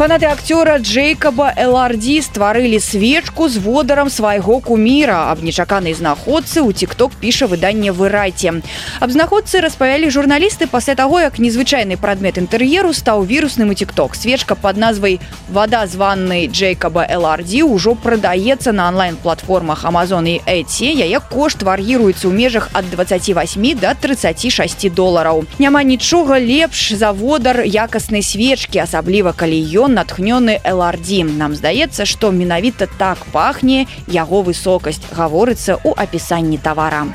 Фанаты 0.00 0.24
акцёра 0.32 0.78
Джейкаба 0.78 1.52
LRD 1.60 2.22
стварылі 2.24 2.80
свечку 2.80 3.48
з 3.52 3.60
водарам 3.60 4.08
свайго 4.08 4.56
куміра. 4.64 5.28
Аб 5.28 5.44
нечаканай 5.44 5.92
знаходцы 5.92 6.64
ў 6.64 6.72
тикток 6.72 7.12
піша 7.20 7.44
выданне 7.44 7.92
вырайце. 7.92 8.64
Аб 8.96 9.10
знаходцы 9.12 9.60
распавялі 9.60 10.08
журналісты 10.08 10.64
пасля 10.72 10.96
таго, 10.96 11.20
як 11.20 11.36
незвычайны 11.36 12.00
прадмет 12.00 12.40
інтэр'еру 12.40 12.96
стаў 12.96 13.28
вірусным 13.28 13.68
у 13.68 13.76
тикток. 13.76 14.16
Свечка 14.16 14.56
под 14.56 14.80
назвай 14.80 15.20
вада 15.52 15.84
з 15.84 16.00
ваннай 16.00 16.48
Джейкаба 16.48 17.04
LRD 17.04 17.60
ўжо 17.68 17.92
прадаецца 17.92 18.72
на 18.72 18.88
онлайн-платформах 18.88 19.84
Amazon 19.84 20.24
і 20.24 20.40
Эці. 20.48 20.96
Яе 20.96 21.20
кошт 21.20 21.60
вар'іруецца 21.60 22.24
ў 22.24 22.32
межах 22.32 22.72
ад 22.72 22.88
28 22.88 23.76
до 23.76 23.92
36 23.92 24.88
долараў. 24.96 25.44
Няма 25.60 25.84
нічога 25.84 26.40
лепш 26.40 26.96
за 26.96 27.12
водар 27.12 27.68
якаснай 27.68 28.24
свечкі, 28.24 28.80
асабліва 28.80 29.36
калі 29.36 29.60
ён 29.76 29.89
натхнёны 29.90 30.60
LRD. 30.64 31.24
Нам 31.36 31.54
здаецца, 31.58 32.06
што 32.06 32.30
менавіта 32.30 32.86
так 32.98 33.18
пахне 33.32 33.86
яго 34.06 34.42
высокасць, 34.46 35.02
гаворыцца 35.12 35.76
ў 35.82 35.90
апісанні 35.96 36.58
тавара. 36.58 37.06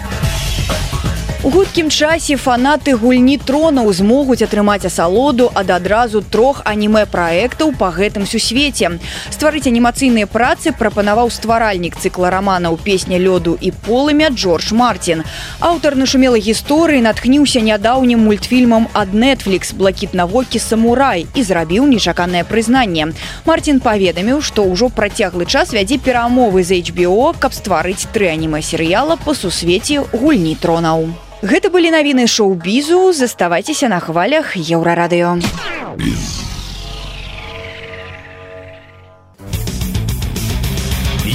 У 1.46 1.52
хуткім 1.52 1.92
часе 1.94 2.36
фанаты 2.42 2.96
гульні 2.98 3.36
тронаў 3.38 3.92
змогуць 3.94 4.42
атрымаць 4.42 4.90
асалоду 4.90 5.52
ад 5.54 5.70
адразу 5.76 6.22
трох 6.36 6.62
анімэ-праектаў 6.66 7.76
па 7.78 7.92
гэтым 7.94 8.26
сусвеце. 8.26 8.90
Стварыць 9.30 9.70
анімацыйныя 9.70 10.26
працы 10.26 10.74
прапанаваў 10.80 11.30
стваральнік 11.30 12.00
цыкла 12.02 12.32
раманаў 12.34 12.80
песня 12.82 13.20
лёду 13.22 13.54
і 13.62 13.70
полымя 13.86 14.32
Джордж 14.34 14.72
Мартин. 14.74 15.22
Аўтар 15.60 15.94
нашумелай 15.94 16.42
гісторыі 16.42 17.06
натхніўся 17.06 17.62
нядаўнім 17.62 18.26
мультфільмам 18.26 18.90
ад 18.98 19.14
Netflix 19.14 19.70
блакітнавокі 19.78 20.58
самурай 20.58 21.28
і 21.36 21.44
зрабіў 21.46 21.86
нечаканае 21.86 22.42
прызнанне. 22.50 23.14
Мартин 23.46 23.84
паведаміў, 23.86 24.42
што 24.42 24.66
ўжо 24.66 24.90
працяглы 24.90 25.46
час 25.46 25.78
вядзе 25.78 26.02
перамовы 26.02 26.66
з 26.66 26.82
HBO, 26.90 27.38
каб 27.38 27.54
стварыць 27.54 28.10
тры 28.10 28.34
анімэ-серыяла 28.34 29.22
па 29.22 29.38
сусвеце 29.38 30.02
гульні 30.10 30.58
тронаў. 30.58 31.14
Гэта 31.41 31.69
былі 31.69 31.91
навіны 31.91 32.28
шоу-бізу, 32.28 33.12
заставайцеся 33.13 33.89
на 33.91 34.00
хвалях 34.00 34.56
еўрарадыё. 34.56 35.41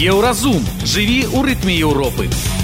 Еўразум 0.01 0.65
жыві 0.89 1.29
ў 1.29 1.39
рытме 1.45 1.77
Еўропы. 1.77 2.60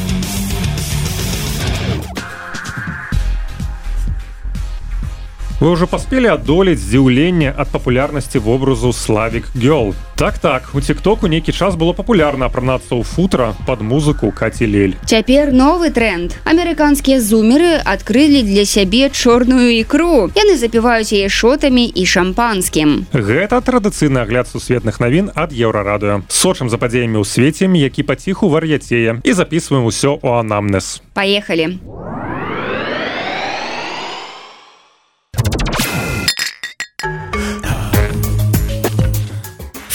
Вы 5.58 5.70
уже 5.70 5.86
паспелі 5.86 6.28
адолець 6.36 6.82
здзіўленне 6.84 7.48
ад 7.48 7.72
папулярнасці 7.72 8.44
вобразу 8.44 8.92
славік 8.92 9.48
гёл. 9.56 9.94
Так 10.14 10.38
так 10.38 10.68
у 10.74 10.80
тиктоку 10.80 11.32
нейкі 11.32 11.52
час 11.52 11.80
было 11.80 11.96
папулярна 11.96 12.52
апранацца 12.52 12.92
ў 12.92 13.00
футра 13.00 13.56
под 13.64 13.80
музыку 13.80 14.28
каці 14.36 14.68
лель. 14.68 14.94
Цяпер 15.08 15.56
новы 15.56 15.88
тренд. 15.88 16.36
Амерыканскія 16.44 17.24
зумеры 17.24 17.80
адкрылі 17.80 18.44
для 18.44 18.68
сябе 18.68 19.08
чорную 19.08 19.80
ікру. 19.80 20.28
Яны 20.36 20.60
запіваюць 20.60 21.16
яе 21.16 21.32
шотамі 21.32 21.88
і 21.88 22.04
шампанскім. 22.04 23.08
Гэта 23.16 23.56
традыцыйны 23.64 24.28
агляд 24.28 24.52
сусветных 24.52 25.00
навін 25.00 25.32
ад 25.32 25.56
еўрарадыё. 25.56 26.28
Сочым 26.28 26.68
за 26.68 26.76
падзеямі 26.76 27.16
ў 27.16 27.24
свеце, 27.24 27.64
які 27.64 28.04
паціху 28.04 28.52
вар'яцее 28.52 29.24
і 29.24 29.32
записываем 29.32 29.88
усё 29.88 30.20
у 30.20 30.36
анамнез. 30.36 31.00
Паехалі. 31.16 31.80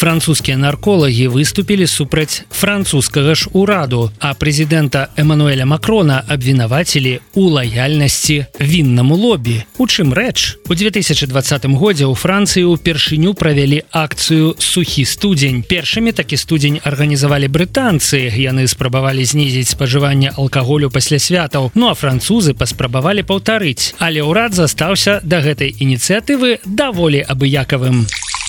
Французскія 0.01 0.57
нарколагі 0.57 1.27
выступілі 1.29 1.85
супраць 1.85 2.41
французскага 2.49 3.35
ж 3.37 3.53
ураду 3.53 4.09
а 4.17 4.33
прэзідэнта 4.33 5.13
эмануэля 5.13 5.69
макрона 5.69 6.25
абвінавацілі 6.25 7.19
у 7.37 7.43
лаяльнасці 7.53 8.49
віннаму 8.57 9.13
лобі. 9.13 9.61
У 9.77 9.85
чым 9.85 10.09
рэч? 10.09 10.57
У 10.65 10.73
2020 10.73 11.69
годзе 11.77 12.09
ў 12.09 12.17
францыі 12.17 12.73
ўпершыню 12.73 13.37
правялі 13.37 13.85
акцыю 13.93 14.57
сухі 14.57 15.05
студзень 15.05 15.61
першымі 15.61 16.17
такі 16.17 16.33
студзень 16.33 16.81
арганізавалі 16.81 17.45
брытанцы. 17.53 18.25
Яны 18.25 18.65
спрабавалі 18.65 19.21
знізіць 19.21 19.69
спажыванне 19.77 20.33
алкаголю 20.33 20.89
пасля 20.89 21.21
святаў. 21.21 21.69
Ну 21.77 21.93
а 21.93 21.93
французы 21.93 22.57
паспрабавалі 22.57 23.21
паўтарыць. 23.21 23.93
Але 24.01 24.25
ўрад 24.25 24.57
застаўся 24.57 25.21
да 25.21 25.45
гэтай 25.45 25.69
ініцыятывы 25.77 26.57
даволі 26.65 27.21
абыякавым. 27.21 28.09
у 28.09 28.40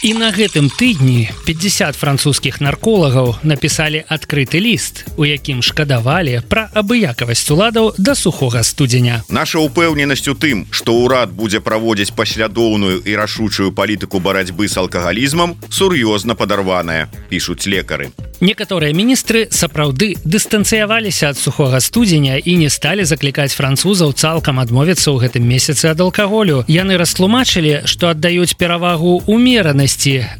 І 0.00 0.14
на 0.16 0.30
гэтым 0.32 0.72
тыдні 0.72 1.28
50 1.44 1.92
французскіх 1.92 2.56
нарколагаў 2.64 3.36
напісалі 3.44 4.00
адкрыты 4.08 4.56
ліст, 4.56 5.04
у 5.20 5.28
якім 5.28 5.60
шкадавалі 5.60 6.40
пра 6.48 6.72
абыякавасць 6.72 7.44
уладаў 7.52 7.92
да 8.00 8.16
сухога 8.16 8.64
студзеня. 8.64 9.20
Наша 9.28 9.60
ўпэўненасць 9.60 10.24
у 10.32 10.34
тым, 10.40 10.64
што 10.72 10.96
ўрад 10.96 11.36
будзе 11.36 11.60
праводзіць 11.60 12.16
паслядоўную 12.16 13.04
і 13.04 13.12
рашучую 13.12 13.76
палітыку 13.76 14.24
барацьбы 14.24 14.72
з 14.72 14.80
алкагалізмам 14.80 15.60
сур'ёзна 15.68 16.32
падарваная, 16.32 17.12
пішуць 17.28 17.68
лекары. 17.68 18.08
Некаторыя 18.40 18.96
міністры 18.96 19.52
сапраўды 19.52 20.16
дыстанцыяваліся 20.24 21.28
ад 21.28 21.36
сухога 21.36 21.76
студзеня 21.84 22.40
і 22.40 22.56
не 22.56 22.72
сталі 22.72 23.04
заклікаць 23.04 23.52
французаў 23.52 24.16
цалкам 24.16 24.64
адмовіцца 24.64 25.12
ў 25.12 25.28
гэтым 25.28 25.44
месяцы 25.44 25.92
ад 25.92 26.00
алкаголю. 26.00 26.64
Яны 26.64 26.96
растлумачылі, 26.96 27.84
што 27.84 28.08
аддаюць 28.16 28.56
перавагу 28.56 29.20
умеранасці, 29.28 29.89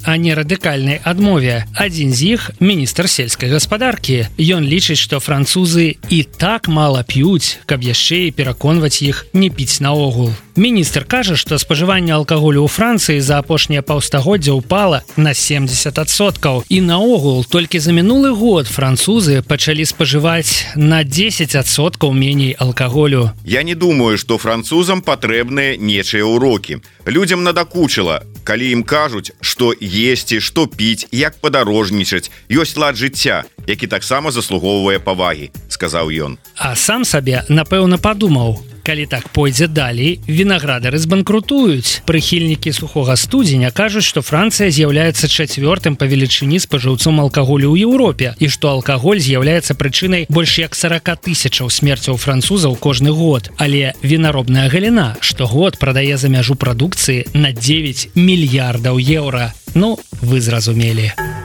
а 0.05 0.17
не 0.17 0.35
радыкальнай 0.35 1.01
адмове. 1.05 1.65
Адзін 1.75 2.15
з 2.15 2.37
іх 2.37 2.51
міністр 2.61 3.09
сельскай 3.09 3.51
гаспадаркі. 3.51 4.31
Ён 4.39 4.63
лічыць, 4.63 5.01
што 5.01 5.21
французы 5.21 5.97
і 6.09 6.23
так 6.23 6.69
мала 6.69 7.03
п'юць, 7.03 7.59
каб 7.67 7.83
яшчэ 7.83 8.29
і 8.29 8.35
пераконваць 8.37 9.03
іх 9.03 9.27
не 9.33 9.51
піць 9.51 9.81
наогул. 9.81 10.31
Міністр 10.61 11.05
кажа, 11.09 11.37
што 11.41 11.57
спажыванне 11.57 12.13
алкаголю 12.13 12.67
ў 12.67 12.69
Францыі 12.69 13.25
за 13.25 13.39
апошнія 13.41 13.81
паўстагоддзя 13.81 14.53
ўпала 14.59 15.01
на 15.17 15.33
70соткаў 15.33 16.69
і 16.69 16.79
наогул 16.85 17.47
толькі 17.49 17.81
за 17.81 17.97
мінулы 17.97 18.35
год 18.37 18.69
французы 18.69 19.41
пачалі 19.41 19.87
спажываць 19.89 20.69
на 20.77 21.01
10соткаў 21.01 22.13
меней 22.13 22.53
алкаголю. 22.59 23.33
Я 23.45 23.63
не 23.63 23.75
думаю, 23.75 24.19
што 24.19 24.37
французам 24.37 25.01
патрэбныя 25.01 25.81
нечыя 25.81 26.29
ўрокі. 26.29 26.85
Людзям 27.11 27.43
надакучыла, 27.43 28.23
калі 28.47 28.71
ім 28.71 28.83
кажуць, 28.87 29.35
што 29.43 29.75
есці, 29.75 30.39
што 30.39 30.71
піць, 30.71 31.11
як 31.11 31.43
падарожнічаць, 31.43 32.31
ёсць 32.47 32.79
лад 32.79 32.95
жыцця, 32.95 33.43
які 33.67 33.91
таксама 33.91 34.31
заслугоўвае 34.31 35.03
павагі, 35.03 35.51
сказаў 35.67 36.15
ён. 36.15 36.39
А 36.55 36.79
сам 36.79 37.03
сабе, 37.03 37.43
напэўна, 37.51 37.99
падумаў, 37.99 38.63
калі 38.91 39.07
так 39.07 39.29
пойдзе 39.31 39.69
далей 39.71 40.19
вінаградары 40.27 40.99
збанкрутуюць. 40.99 42.03
Прыхільнікі 42.11 42.75
сухога 42.75 43.15
студзеня 43.15 43.71
кажуць 43.71 44.03
што 44.03 44.19
францыя 44.19 44.67
з'яўляецца 44.75 45.31
чацвёртым 45.31 45.95
па 45.95 46.11
велічыні 46.11 46.59
спажыўцом 46.59 47.23
алкаголю 47.23 47.71
ў 47.71 47.87
еўропе 47.87 48.35
і 48.43 48.51
што 48.51 48.75
алкаголь 48.75 49.23
з'яўляецца 49.23 49.79
прычынай 49.79 50.27
больш 50.27 50.59
як 50.59 50.75
40 50.75 51.23
тысячаў 51.23 51.71
смерцяў 51.71 52.19
французаў 52.19 52.75
кожны 52.83 53.15
год. 53.15 53.55
Але 53.63 53.95
вінаробная 54.03 54.67
галіна 54.67 55.15
штогод 55.23 55.79
прадае 55.79 56.19
за 56.19 56.27
мяжу 56.27 56.59
прадукцыі 56.59 57.31
на 57.31 57.55
9 57.55 58.19
мільярдаў 58.19 58.99
еўра. 58.99 59.55
Ну 59.79 60.01
вы 60.19 60.43
зразумелі. 60.43 61.15
а 61.15 61.40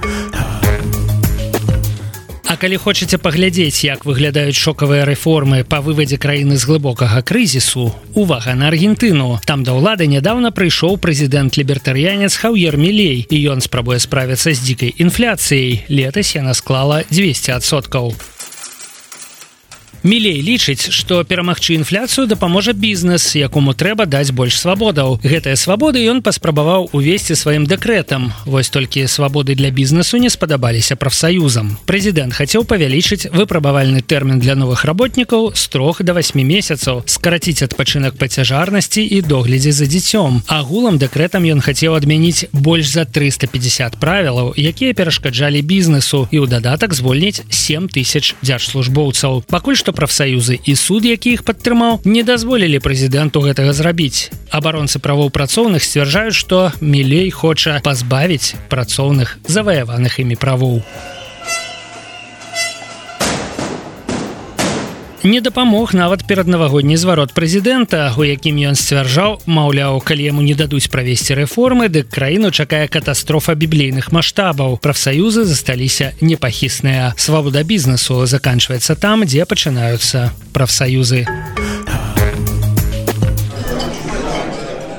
Калі 2.56 2.78
хочаце 2.78 3.18
паглядзець, 3.20 3.84
як 3.84 4.06
выглядаюць 4.08 4.56
шокавыя 4.56 5.04
рэформы 5.06 5.66
па 5.68 5.82
вывадзе 5.84 6.16
краіны 6.18 6.56
з 6.56 6.64
глыбокага 6.64 7.20
крызісу, 7.22 7.92
увага 8.16 8.56
на 8.56 8.72
Аргентыну. 8.72 9.42
Там 9.46 9.68
да 9.68 9.76
ўлады 9.76 10.08
нядаўна 10.08 10.56
прыйшоў 10.56 10.96
прэзідэнт 10.98 11.60
лібертарыянец 11.60 12.32
Хаўер 12.40 12.80
Мілей 12.80 13.28
і 13.28 13.38
ён 13.52 13.60
спрабуе 13.60 14.00
справіцца 14.00 14.56
з 14.56 14.64
дзікай 14.64 14.96
інфляцыяй. 14.96 15.84
Летась 15.92 16.36
яна 16.40 16.56
склала 16.56 17.04
200соткаў. 17.12 18.16
Мілей 20.06 20.38
лічыць 20.46 20.94
што 20.94 21.24
перамагчы 21.26 21.74
інфляцыю 21.74 22.28
дапаможа 22.30 22.74
бізнес 22.78 23.36
якому 23.36 23.74
трэба 23.74 24.06
даць 24.06 24.30
больш 24.30 24.62
свабодаў. 24.62 25.18
Гэтыя 25.26 25.58
свабоды 25.58 26.06
ён 26.06 26.22
паспрабаваў 26.22 26.94
увесці 26.94 27.34
сваім 27.34 27.66
дэкрэтам. 27.66 28.30
Вось 28.46 28.70
толькі 28.70 29.08
свабоды 29.10 29.56
для 29.58 29.74
бізнесу 29.74 30.22
не 30.22 30.30
спадабаліся 30.30 30.96
прафсаюзам. 30.96 31.82
Прэзідэнт 31.90 32.38
хацеў 32.38 32.70
павялічыць 32.70 33.34
выпрабавальны 33.34 34.06
тэрмін 34.06 34.38
для 34.38 34.54
новых 34.54 34.86
работнікаў 34.86 35.58
з 35.58 35.64
трох 35.74 36.06
до 36.06 36.14
8 36.14 36.38
месяцаў 36.38 37.02
скараціць 37.10 37.66
адпачынак 37.66 38.22
пацяжарнасці 38.22 39.02
і 39.02 39.22
доглядзе 39.26 39.74
за 39.74 39.90
дзіцём. 39.90 40.46
Агулам 40.46 41.02
дэкрэтам 41.02 41.50
ён 41.50 41.66
хацеў 41.66 41.98
адмяніць 41.98 42.46
больш 42.54 42.94
за 42.94 43.10
350 43.10 43.98
правілаў 43.98 44.54
якія 44.54 44.94
перашкаджалі 44.94 45.66
бізнесу 45.66 46.30
і 46.30 46.46
ў 46.46 46.48
дадатак 46.48 46.94
звольніць 46.94 47.42
7 47.50 47.90
тысяч 47.90 48.38
дзяржслужбоўцаў. 48.46 49.50
Пакуль 49.50 49.74
што 49.74 49.95
прафсаюзы 49.96 50.60
і 50.62 50.76
суд 50.76 51.08
які 51.10 51.34
іх 51.40 51.44
падтрымаў 51.48 52.06
не 52.06 52.24
дазволілі 52.28 52.84
прэзідэнту 52.84 53.42
гэтага 53.48 53.74
зрабіць. 53.74 54.30
Абаронцы 54.52 55.00
правоў 55.00 55.32
працоўных 55.32 55.84
сцвярджаюць 55.84 56.38
што 56.38 56.72
мілей 56.80 57.32
хоча 57.32 57.80
пазбавіць 57.84 58.56
працоўных 58.70 59.40
заваяваных 59.48 60.20
імі 60.20 60.36
правоў 60.36 60.84
не 65.26 65.42
дапамог 65.42 65.94
нават 65.94 66.28
перад 66.28 66.48
навагодні 66.48 66.98
зварот 66.98 67.34
прэзідэнта 67.34 68.14
у 68.18 68.24
якім 68.24 68.62
ён 68.70 68.76
сцвярджаў 68.78 69.42
маўляў 69.50 69.98
калі 70.06 70.24
яму 70.30 70.46
не 70.46 70.54
дадуць 70.54 70.86
правесці 70.94 71.34
рэформы 71.42 71.90
дык 71.90 72.14
краіну 72.14 72.52
чакае 72.54 72.86
катастрофа 72.88 73.56
біблейных 73.58 74.12
маштабаў. 74.14 74.78
Прафсаюзы 74.78 75.46
засталіся 75.46 76.14
непахісныя. 76.22 77.14
Свабода 77.18 77.64
бізнесу 77.64 78.26
заканчваецца 78.26 78.96
там 78.96 79.26
дзе 79.26 79.50
пачынаюцца 79.50 80.30
прафсаюзы 80.54 81.26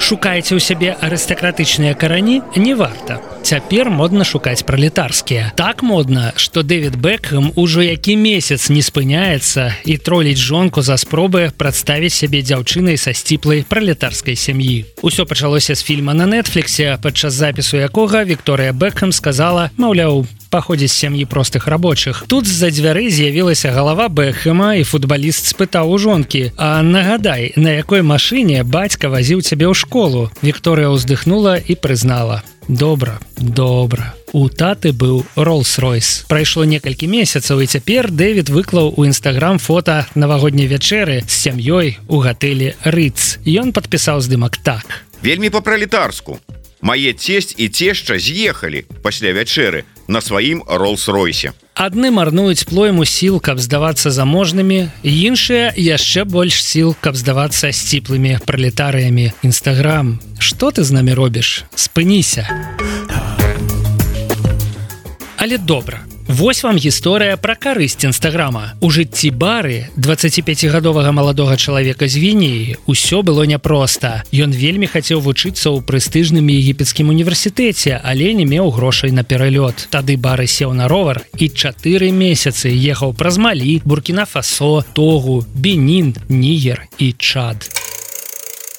шукаеце 0.07 0.55
ў 0.55 0.63
сябе 0.63 0.95
арыстакратычныя 1.03 1.99
карані 1.99 2.39
не 2.55 2.79
варта. 2.79 3.19
Цяпер 3.43 3.91
модна 3.91 4.23
шукаць 4.23 4.63
пралетарскія. 4.63 5.51
Так 5.59 5.83
модна 5.83 6.31
что 6.37 6.63
дэвид 6.63 6.95
бэкхэм 6.95 7.59
ужо 7.59 7.83
які 7.83 8.15
месяц 8.15 8.71
не 8.71 8.87
спыняецца 8.87 9.75
і 9.83 9.99
троліць 9.99 10.39
жонку 10.39 10.87
за 10.87 10.95
спробы 10.95 11.51
прадставіць 11.59 12.15
сябе 12.15 12.47
дзяўчынай 12.47 12.95
са 12.95 13.11
сціплай 13.19 13.67
пралетарскай 13.67 14.39
сям'і. 14.39 14.87
Усё 15.03 15.27
пачалося 15.27 15.75
з 15.75 15.83
фільма 15.83 16.15
на 16.15 16.31
нетфліксе 16.31 16.99
падчас 17.03 17.35
запісу 17.35 17.83
якога 17.83 18.23
Вікторыя 18.23 18.71
бэкхэм 18.71 19.11
сказала 19.11 19.75
маўляў 19.75 20.23
паходзіць 20.57 20.97
сям'і 20.97 21.29
простых 21.29 21.69
рабочых. 21.69 22.25
Тут 22.33 22.49
з-за 22.49 22.73
дзвяры 22.73 23.13
з'явілася 23.13 23.77
галава 23.77 24.09
бэхэма 24.09 24.81
і 24.81 24.89
футбаліст 24.89 25.53
спытаў 25.53 25.93
у 25.93 26.01
жонкі 26.01 26.49
А 26.57 26.81
нагадай 26.81 27.53
на 27.61 27.77
якой 27.77 28.01
машыне 28.01 28.65
бацька 28.65 29.13
вазіў 29.13 29.45
цябе 29.45 29.69
ў 29.69 29.75
школу? 29.77 30.33
Вікторыя 30.41 30.89
ўздыхнула 30.89 31.61
і 31.61 31.77
прызнала 31.77 32.41
добра 32.69 33.21
добра 33.39 34.15
у 34.33 34.49
таты 34.49 34.91
быў 34.91 35.23
роллс-ройс 35.37 36.27
прайшло 36.27 36.65
некалькі 36.67 37.07
месяцаў 37.07 37.63
і 37.63 37.67
цяпер 37.71 38.11
дэвід 38.11 38.51
выклаў 38.51 38.93
у 38.97 39.07
нстаграм 39.07 39.59
фото 39.63 40.07
навагодняй 40.15 40.67
вячэры 40.67 41.23
з 41.23 41.35
сям'ёй 41.47 41.99
у 42.09 42.19
гатэлі 42.19 42.75
рыц 42.83 43.39
ён 43.47 43.71
падпісаў 43.71 44.21
здымак 44.21 44.59
так. 44.59 45.07
Вельмі 45.23 45.51
па-пралетарску. 45.51 46.41
Мае 46.83 47.13
цесть 47.15 47.55
і 47.57 47.69
цешча 47.69 48.19
з'ехалі 48.19 48.85
пасля 49.03 49.33
вячэры 49.33 49.87
на 50.09 50.21
сваім 50.21 50.63
роллс-ройсе. 50.67 51.53
Адны 51.77 52.11
марнуюць 52.11 52.65
плойму 52.65 53.05
сіл 53.05 53.37
каб 53.37 53.61
здавацца 53.61 54.09
заможнымі 54.09 54.89
іншыя 55.05 55.77
яшчэ 55.77 56.25
больш 56.25 56.63
сіл 56.65 56.97
каб 57.05 57.21
здавацца 57.21 57.69
сціплымі 57.69 58.41
пралетарыямі 58.49 59.37
нстаграм 59.45 60.17
что 60.41 60.73
ты 60.73 60.89
з 60.89 60.97
намі 60.97 61.13
робіш 61.13 61.69
спыніся 61.77 62.49
але 65.37 65.59
добра 65.59 66.01
Вось 66.29 66.65
вам 66.65 66.75
гісторыя 66.75 67.37
пра 67.39 67.55
карысць 67.55 68.03
нстаграма. 68.03 68.75
У 68.83 68.91
жыцці 68.91 69.31
бары 69.31 69.87
25гадовага 69.95 71.15
маладога 71.15 71.55
чалавека 71.55 72.09
з 72.11 72.19
вініі 72.19 72.77
ўсё 72.91 73.23
было 73.23 73.47
няпроста. 73.47 74.27
Ён 74.35 74.51
вельмі 74.51 74.91
хацеў 74.91 75.23
вучыцца 75.23 75.71
ў 75.71 75.87
прэстыжным 75.87 76.51
егіпецкім 76.51 77.15
універсітэце, 77.15 78.03
але 78.03 78.35
не 78.35 78.43
меў 78.43 78.75
грошай 78.75 79.15
на 79.15 79.23
пералёт. 79.23 79.87
Тады 79.95 80.19
бары 80.19 80.51
сеў 80.51 80.75
на 80.75 80.91
ровар 80.91 81.23
і 81.39 81.47
чатыры 81.47 82.11
месяцы 82.11 82.75
ехаў 82.75 83.15
праз 83.15 83.39
малі, 83.39 83.79
буркіна 83.87 84.27
фасо, 84.27 84.83
тогу, 84.99 85.47
бенін, 85.55 86.17
нігер 86.27 86.91
і 86.99 87.15
чад. 87.15 87.71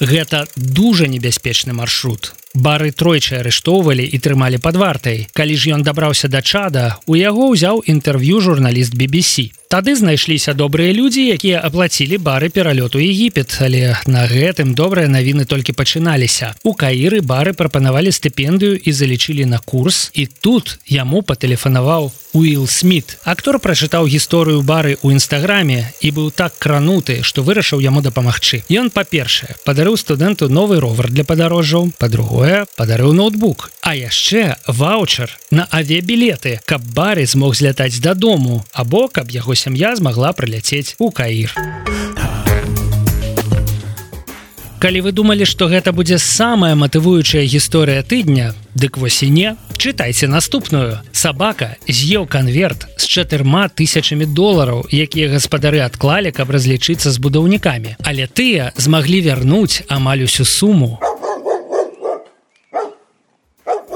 Гэта 0.03 0.51
дужа 0.59 1.07
небяспечны 1.07 1.71
маршрут 1.71 2.35
бары 2.53 2.91
тройчы 2.91 3.39
арыштоўвалі 3.41 4.05
і 4.05 4.17
трымалі 4.17 4.57
пад 4.63 4.75
вартай 4.75 5.27
калі 5.33 5.55
ж 5.55 5.75
ён 5.75 5.83
дабраўся 5.83 6.27
да 6.27 6.41
чада 6.41 6.97
у 7.05 7.15
яго 7.15 7.51
ўзяў 7.53 7.83
інтэрв'ю 7.85 8.41
журналіст 8.41 8.95
BBC 8.95 9.51
Тады 9.67 9.95
знайшліся 9.99 10.53
добрыя 10.53 10.93
людзі, 10.95 11.27
якія 11.27 11.59
аплацілі 11.59 12.17
бары 12.23 12.47
пералёту 12.47 13.03
Егіпет, 13.03 13.51
але 13.59 13.99
на 14.07 14.23
гэтым 14.23 14.71
добрыя 14.71 15.11
навіны 15.11 15.43
толькі 15.43 15.75
пачыналіся. 15.75 16.55
У 16.63 16.71
каіры 16.71 17.19
бары 17.19 17.51
прапанавалі 17.51 18.07
стыпендыю 18.15 18.79
і 18.79 18.91
залічылі 18.95 19.43
на 19.43 19.59
курс. 19.59 20.07
І 20.15 20.31
тут 20.39 20.79
яму 20.87 21.19
патэлефанаваў 21.19 22.11
Уилл 22.31 22.67
Смит. 22.67 23.17
Актор 23.25 23.59
прачытаў 23.59 24.07
гісторыю 24.07 24.61
бары 24.61 24.95
ў 25.03 25.19
нстаграме 25.19 25.91
і 25.99 26.11
быў 26.15 26.31
так 26.31 26.55
крануты, 26.55 27.19
што 27.27 27.43
вырашыў 27.43 27.83
яму 27.83 27.99
дапамагчы. 28.05 28.63
Ён 28.71 28.87
па-першае, 28.87 29.57
падарыў 29.65 29.97
студэнту 29.97 30.47
новы 30.47 30.79
ровар 30.79 31.11
для 31.11 31.27
падарожжаў, 31.27 31.91
па-другое, 31.97 32.36
падарыў 32.77 33.13
ноутбук. 33.17 33.71
А 33.81 33.95
яшчэ 33.97 34.57
ваучар 34.67 35.33
на 35.49 35.65
авіябілеты, 35.71 36.59
каб 36.65 36.85
бары 36.93 37.25
змог 37.25 37.55
злятаць 37.55 37.97
дадому, 37.97 38.63
або 38.73 39.07
каб 39.07 39.31
яго 39.31 39.55
сям'я 39.55 39.95
змагла 39.95 40.33
прыляцець 40.33 40.95
у 40.99 41.09
каір. 41.09 41.55
Калі 44.77 45.01
вы 45.01 45.11
думалі, 45.11 45.45
што 45.49 45.65
гэта 45.65 45.89
будзе 45.89 46.19
самая 46.21 46.75
матывуючая 46.77 47.41
гісторыя 47.49 48.05
тыдня, 48.05 48.53
дык 48.77 49.01
вось 49.01 49.23
і 49.25 49.29
не, 49.33 49.55
чытайце 49.73 50.29
наступную. 50.29 51.01
Сабака 51.11 51.81
з'еў 51.89 52.29
канверт 52.29 52.85
з 53.01 53.09
чатырма 53.09 53.73
тысячамі 53.73 54.29
долараў, 54.29 54.85
якія 54.93 55.33
гаспадары 55.33 55.81
адклалі, 55.81 56.29
каб 56.29 56.53
разлічыцца 56.53 57.09
з 57.09 57.17
будаўнікамі. 57.17 57.97
Але 58.05 58.29
тыя 58.29 58.69
змаглі 58.77 59.25
вярнуць 59.25 59.81
амаль 59.89 60.29
усю 60.29 60.45
суму. 60.45 61.01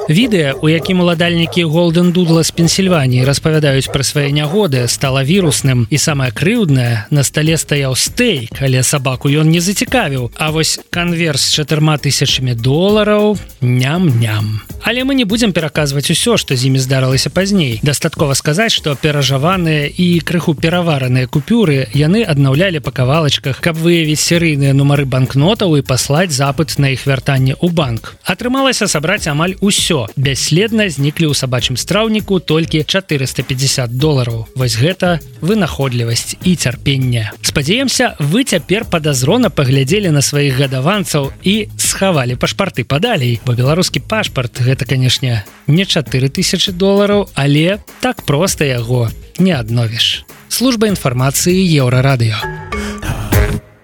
Відэа, 0.09 0.53
у 0.61 0.69
якім 0.69 0.99
уладальнікі 0.99 1.63
Голден 1.63 2.11
Дудла 2.11 2.43
з 2.43 2.51
Пенсільваніі 2.51 3.25
распавядаюць 3.25 3.91
пра 3.93 4.03
свае 4.03 4.31
нягоды, 4.33 4.87
стала 4.89 5.21
вірусным 5.21 5.85
і 5.89 5.97
самае 6.01 6.31
крыўднае 6.33 7.05
на 7.13 7.21
стале 7.23 7.57
стаяў 7.57 7.93
стейк, 7.95 8.57
але 8.61 8.81
сабаку 8.83 9.29
ён 9.29 9.53
не 9.53 9.61
зацікавіў. 9.61 10.31
А 10.37 10.49
вось 10.49 10.79
канверс 10.89 11.45
з 11.45 11.61
чатырма 11.61 11.97
тысячамі 12.01 12.57
долараў 12.57 13.37
ням-ням. 13.61 14.65
Але 14.81 15.05
мы 15.05 15.13
не 15.13 15.25
будзем 15.25 15.53
пераказваць 15.53 16.09
усё, 16.09 16.37
што 16.37 16.55
з 16.57 16.65
імі 16.65 16.81
здарылася 16.81 17.29
пазней. 17.29 17.79
Дастаткова 17.83 18.33
сказаць, 18.33 18.73
што 18.73 18.95
перажаваныя 18.95 19.85
і 19.85 20.19
крыху 20.25 20.57
перавараныя 20.57 21.27
купюры 21.27 21.85
яны 21.93 22.25
аднаўлялі 22.25 22.81
па 22.81 22.91
кавалачках, 22.91 23.61
каб 23.61 23.77
выявіць 23.77 24.19
серыйныя 24.19 24.73
нумары 24.73 25.05
банкнотаў 25.05 25.77
і 25.77 25.85
паслаць 25.85 26.33
запыт 26.33 26.79
на 26.79 26.89
іх 26.97 27.05
вяртанне 27.05 27.53
ў 27.53 27.69
банк. 27.69 28.17
Атрымалася 28.25 28.89
сабраць 28.89 29.27
амаль 29.27 29.55
усё 29.61 29.90
бясследна 30.15 30.87
зніклі 30.89 31.29
ў 31.29 31.35
сабачым 31.37 31.77
страўніку 31.77 32.39
толькі 32.39 32.83
450 32.83 33.97
долараў. 33.97 34.47
Вось 34.55 34.77
гэта 34.79 35.19
вынаходлівасць 35.41 36.37
і 36.43 36.55
цярпення. 36.55 37.31
Спадзеемся 37.41 38.15
вы 38.19 38.43
цяпер 38.43 38.85
падазрона 38.85 39.49
паглядзелі 39.49 40.11
на 40.15 40.23
сваіх 40.25 40.57
гадаванцаў 40.57 41.31
і 41.43 41.55
схавалі 41.77 42.35
пашпарты 42.35 42.83
падалей 42.83 43.39
бо 43.45 43.53
беларускі 43.53 44.01
пашпарт 44.01 44.63
гэта 44.63 44.87
канешне 44.87 45.43
не 45.67 45.85
4000 45.85 46.71
долараў 46.73 47.29
але 47.35 47.79
так 47.99 48.23
проста 48.25 48.65
яго 48.65 49.09
не 49.39 49.51
адновіш. 49.51 50.23
Служба 50.49 50.87
інфармацыі 50.91 51.59
еўрарадыё 51.79 52.80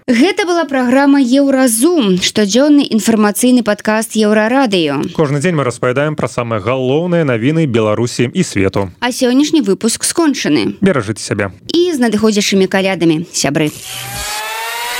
Гэта 0.07 0.45
была 0.47 0.63
праграма 0.63 1.19
Еўразум, 1.19 2.15
штодзённы 2.23 2.87
інфармацыйны 2.95 3.59
падкаст 3.59 4.15
еўрарадыё. 4.15 5.11
Кожны 5.11 5.43
дзень 5.43 5.59
мы 5.59 5.67
распавядаем 5.67 6.15
пра 6.15 6.31
самыя 6.31 6.63
галоўныя 6.63 7.27
навіны 7.27 7.67
Беларусі 7.67 8.31
і 8.31 8.39
свету. 8.39 8.87
А 9.03 9.11
сённяшні 9.11 9.59
выпуск 9.59 10.07
скончаны. 10.07 10.79
Беражыце 10.79 11.19
сябе. 11.19 11.51
І 11.75 11.91
з 11.91 11.99
надыходзячымі 11.99 12.71
калядамі 12.71 13.27
сябры. 13.35 13.67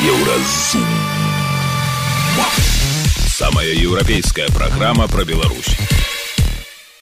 Еўразум. 0.04 0.84
Самая 3.32 3.72
еўрапейская 3.80 4.52
праграма 4.52 5.08
пра 5.08 5.24
Беларусь. 5.24 5.72